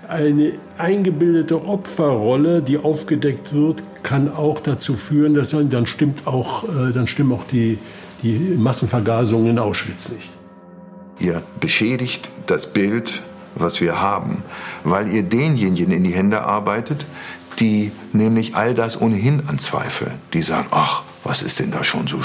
Eine 0.08 0.54
eingebildete 0.78 1.66
Opferrolle, 1.66 2.62
die 2.62 2.78
aufgedeckt 2.78 3.54
wird, 3.54 3.84
kann 4.04 4.34
auch 4.34 4.60
dazu 4.62 4.94
führen, 4.96 5.34
dass 5.34 5.52
dann 5.52 5.86
stimmt 5.86 6.28
auch, 6.28 6.64
äh, 6.64 6.94
dann 6.94 7.08
stimmen 7.08 7.34
auch 7.34 7.46
die, 7.52 7.78
die 8.22 8.38
Massenvergasungen 8.58 9.48
in 9.48 9.60
Auschwitz 9.60 10.12
nicht. 10.12 10.32
Ihr 11.20 11.42
beschädigt 11.60 12.30
das 12.48 12.72
Bild, 12.72 13.22
was 13.56 13.82
wir 13.82 14.02
haben, 14.02 14.44
weil 14.84 15.12
ihr 15.12 15.24
denjenigen 15.24 15.92
in 15.92 16.04
die 16.04 16.12
Hände 16.12 16.44
arbeitet, 16.44 17.06
die 17.60 17.92
nämlich 18.14 18.56
all 18.56 18.74
das 18.74 19.00
ohnehin 19.00 19.44
anzweifeln. 19.48 20.14
Die 20.34 20.42
sagen, 20.42 20.68
ach, 20.72 21.04
was 21.24 21.42
ist 21.42 21.60
denn 21.60 21.72
da 21.72 21.84
schon 21.84 22.08
so? 22.08 22.20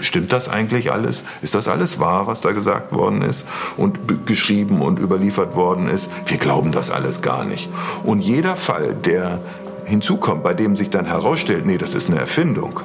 Stimmt 0.00 0.32
das 0.32 0.48
eigentlich 0.48 0.92
alles? 0.92 1.22
Ist 1.42 1.54
das 1.54 1.68
alles 1.68 2.00
wahr, 2.00 2.26
was 2.26 2.40
da 2.40 2.52
gesagt 2.52 2.92
worden 2.92 3.22
ist 3.22 3.46
und 3.76 4.26
geschrieben 4.26 4.82
und 4.82 4.98
überliefert 4.98 5.56
worden 5.56 5.88
ist? 5.88 6.10
Wir 6.26 6.38
glauben 6.38 6.72
das 6.72 6.90
alles 6.90 7.22
gar 7.22 7.44
nicht. 7.44 7.68
Und 8.04 8.20
jeder 8.20 8.56
Fall, 8.56 8.94
der 8.94 9.40
hinzukommt, 9.84 10.42
bei 10.42 10.54
dem 10.54 10.76
sich 10.76 10.90
dann 10.90 11.06
herausstellt, 11.06 11.66
nee, 11.66 11.78
das 11.78 11.94
ist 11.94 12.08
eine 12.08 12.18
Erfindung, 12.18 12.80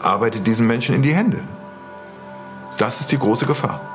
arbeitet 0.00 0.46
diesen 0.46 0.66
Menschen 0.66 0.94
in 0.94 1.02
die 1.02 1.14
Hände. 1.14 1.40
Das 2.78 3.00
ist 3.00 3.12
die 3.12 3.18
große 3.18 3.46
Gefahr. 3.46 3.93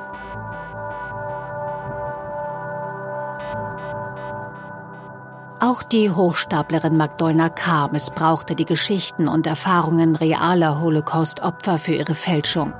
Auch 5.61 5.83
die 5.83 6.09
Hochstaplerin 6.09 6.95
Magdolna 6.95 7.49
K. 7.49 7.89
missbrauchte 7.89 8.55
die 8.55 8.63
Geschichten 8.63 9.27
und 9.27 9.45
Erfahrungen 9.45 10.15
realer 10.15 10.79
Holocaust-Opfer 10.79 11.77
für 11.77 11.91
ihre 11.91 12.15
Fälschung. 12.15 12.73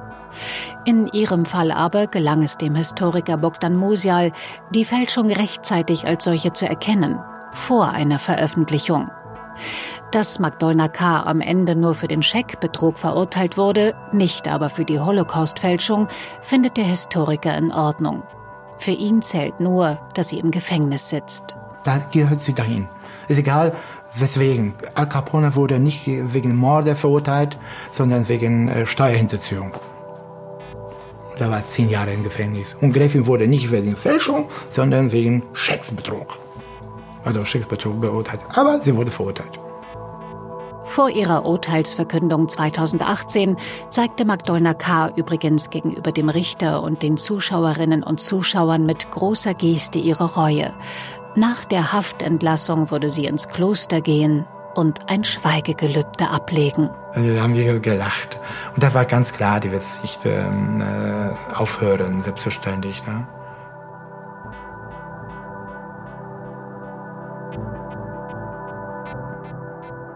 In 0.85 1.07
ihrem 1.07 1.43
Fall 1.43 1.71
aber 1.71 2.07
gelang 2.07 2.41
es 2.41 2.55
dem 2.55 2.75
Historiker 2.75 3.35
Bogdan 3.35 3.75
Musial, 3.75 4.31
die 4.69 4.85
Fälschung 4.85 5.29
rechtzeitig 5.29 6.07
als 6.07 6.23
solche 6.23 6.53
zu 6.53 6.69
erkennen, 6.69 7.19
vor 7.51 7.89
einer 7.89 8.17
Veröffentlichung. 8.17 9.11
Dass 10.11 10.39
Magdolna 10.39 10.87
K. 10.87 11.23
am 11.23 11.41
Ende 11.41 11.75
nur 11.75 11.95
für 11.95 12.07
den 12.07 12.23
Scheckbetrug 12.23 12.97
verurteilt 12.97 13.57
wurde, 13.57 13.93
nicht 14.13 14.47
aber 14.47 14.69
für 14.69 14.85
die 14.85 15.01
Holocaust-Fälschung, 15.01 16.07
findet 16.39 16.77
der 16.77 16.85
Historiker 16.85 17.57
in 17.57 17.73
Ordnung. 17.73 18.23
Für 18.77 18.91
ihn 18.91 19.21
zählt 19.21 19.59
nur, 19.59 19.99
dass 20.13 20.29
sie 20.29 20.39
im 20.39 20.51
Gefängnis 20.51 21.09
sitzt. 21.09 21.57
Da 21.83 21.99
gehört 22.11 22.41
sie 22.41 22.53
dahin. 22.53 22.87
Ist 23.27 23.39
egal, 23.39 23.73
weswegen. 24.15 24.73
Al 24.95 25.07
Capone 25.07 25.55
wurde 25.55 25.79
nicht 25.79 26.07
wegen 26.07 26.55
Morde 26.55 26.95
verurteilt, 26.95 27.57
sondern 27.91 28.27
wegen 28.27 28.67
äh, 28.67 28.85
Steuerhinterziehung. 28.85 29.73
Da 31.37 31.49
war 31.49 31.61
zehn 31.61 31.89
Jahre 31.89 32.13
im 32.13 32.23
Gefängnis. 32.23 32.75
Und 32.81 32.91
Gräfin 32.91 33.25
wurde 33.25 33.47
nicht 33.47 33.71
wegen 33.71 33.95
Fälschung, 33.95 34.49
sondern 34.67 35.13
wegen 35.13 35.43
Schecksbetrug. 35.53 36.37
also 37.23 37.45
Schicksbetrug 37.45 38.01
beurteilt. 38.01 38.41
Aber 38.55 38.77
sie 38.81 38.95
wurde 38.95 39.11
verurteilt. 39.11 39.59
Vor 40.85 41.09
ihrer 41.11 41.45
Urteilsverkündung 41.45 42.49
2018 42.49 43.57
zeigte 43.91 44.25
Magdolna 44.25 44.73
K. 44.73 45.11
übrigens 45.15 45.69
gegenüber 45.69 46.11
dem 46.11 46.29
Richter 46.29 46.81
und 46.81 47.03
den 47.03 47.15
Zuschauerinnen 47.15 48.01
und 48.01 48.19
Zuschauern 48.19 48.87
mit 48.87 49.11
großer 49.11 49.53
Geste 49.53 49.99
ihre 49.99 50.33
Reue. 50.35 50.73
Nach 51.39 51.63
der 51.63 51.93
Haftentlassung 51.93 52.91
würde 52.91 53.09
sie 53.09 53.25
ins 53.25 53.47
Kloster 53.47 54.01
gehen 54.01 54.45
und 54.75 55.09
ein 55.09 55.23
Schweigegelübde 55.23 56.29
ablegen. 56.29 56.89
Da 57.15 57.41
haben 57.41 57.55
wir 57.55 57.79
gelacht. 57.79 58.37
Und 58.75 58.83
da 58.83 58.93
war 58.93 59.05
ganz 59.05 59.31
klar, 59.31 59.61
die 59.61 59.71
wird 59.71 59.81
nicht 60.01 60.25
ähm, 60.25 60.81
äh, 60.81 61.55
aufhören, 61.55 62.21
selbstverständlich. 62.21 63.01
Ne? 63.07 63.25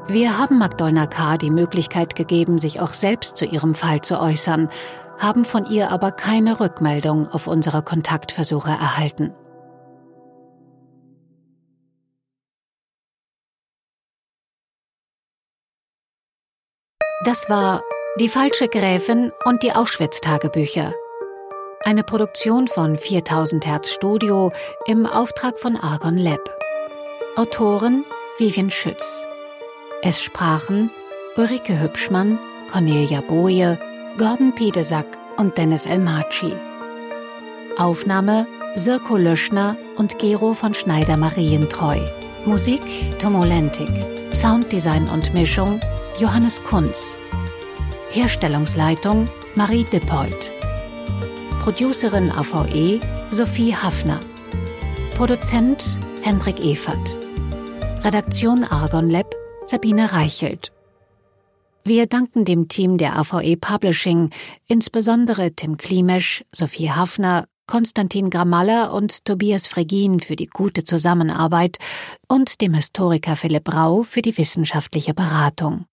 Wir 0.09 0.37
haben 0.37 0.57
Magdolna 0.57 1.07
K. 1.07 1.37
die 1.37 1.51
Möglichkeit 1.51 2.17
gegeben, 2.17 2.57
sich 2.57 2.81
auch 2.81 2.91
selbst 2.91 3.37
zu 3.37 3.45
ihrem 3.45 3.75
Fall 3.75 4.01
zu 4.01 4.19
äußern, 4.19 4.67
haben 5.19 5.45
von 5.45 5.65
ihr 5.67 5.89
aber 5.89 6.11
keine 6.11 6.59
Rückmeldung 6.59 7.29
auf 7.29 7.47
unsere 7.47 7.81
Kontaktversuche 7.81 8.71
erhalten. 8.71 9.33
Das 17.25 17.47
war 17.47 17.83
Die 18.19 18.27
falsche 18.27 18.67
Gräfin 18.67 19.31
und 19.45 19.63
die 19.63 19.71
Auschwitz-Tagebücher. 19.71 20.93
Eine 21.85 22.03
Produktion 22.03 22.67
von 22.67 22.97
4000 22.97 23.65
Hertz 23.65 23.91
Studio 23.91 24.51
im 24.87 25.05
Auftrag 25.05 25.57
von 25.57 25.77
Argon 25.77 26.17
Lab. 26.17 26.41
Autoren 27.37 28.03
Vivian 28.37 28.69
Schütz. 28.69 29.25
Es 30.01 30.21
sprachen 30.21 30.91
Ulrike 31.37 31.79
Hübschmann, 31.79 32.39
Cornelia 32.73 33.21
Boje, 33.21 33.79
Gordon 34.17 34.53
Piedesack 34.53 35.07
und 35.37 35.57
Dennis 35.57 35.85
Elmaci. 35.85 36.53
Aufnahme 37.77 38.47
Sirko 38.75 39.15
Löschner 39.15 39.77
und 39.95 40.19
Gero 40.19 40.53
von 40.53 40.73
Schneider-Marientreu. 40.73 41.99
Musik 42.45 42.81
Tomolentik. 43.19 43.89
Sounddesign 44.33 45.07
und 45.07 45.33
Mischung 45.33 45.79
Johannes 46.19 46.63
Kunz. 46.63 47.17
Herstellungsleitung 48.11 49.27
Marie 49.55 49.83
Dippold. 49.85 50.51
Producerin 51.63 52.31
AVE 52.31 52.99
Sophie 53.31 53.75
Hafner. 53.75 54.19
Produzent 55.15 55.97
Hendrik 56.21 56.59
Evert. 56.59 57.17
Redaktion 58.03 58.63
Argon 58.63 59.09
Lab 59.09 59.33
Sabine 59.65 60.13
Reichelt. 60.13 60.71
Wir 61.83 62.05
danken 62.05 62.45
dem 62.45 62.67
Team 62.67 62.97
der 62.97 63.17
AVE 63.17 63.57
Publishing, 63.57 64.29
insbesondere 64.67 65.53
Tim 65.55 65.77
Klimesch, 65.77 66.43
Sophie 66.51 66.91
Hafner, 66.91 67.45
Konstantin 67.65 68.29
Gramalla 68.29 68.87
und 68.87 69.25
Tobias 69.25 69.67
Fregin 69.67 70.19
für 70.19 70.35
die 70.35 70.47
gute 70.47 70.83
Zusammenarbeit 70.83 71.77
und 72.27 72.61
dem 72.61 72.73
Historiker 72.73 73.35
Philipp 73.35 73.73
Rau 73.73 74.03
für 74.03 74.21
die 74.21 74.37
wissenschaftliche 74.37 75.13
Beratung. 75.13 75.85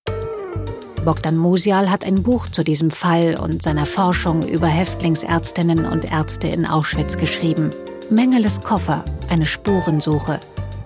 Bogdan 1.05 1.37
Musial 1.37 1.91
hat 1.91 2.05
ein 2.05 2.23
Buch 2.23 2.49
zu 2.49 2.63
diesem 2.63 2.91
Fall 2.91 3.39
und 3.41 3.63
seiner 3.63 3.87
Forschung 3.87 4.47
über 4.47 4.67
Häftlingsärztinnen 4.67 5.87
und 5.87 6.05
Ärzte 6.05 6.49
in 6.49 6.67
Auschwitz 6.67 7.17
geschrieben. 7.17 7.71
Mengeles 8.11 8.61
Koffer, 8.61 9.05
eine 9.31 9.47
Spurensuche, 9.47 10.41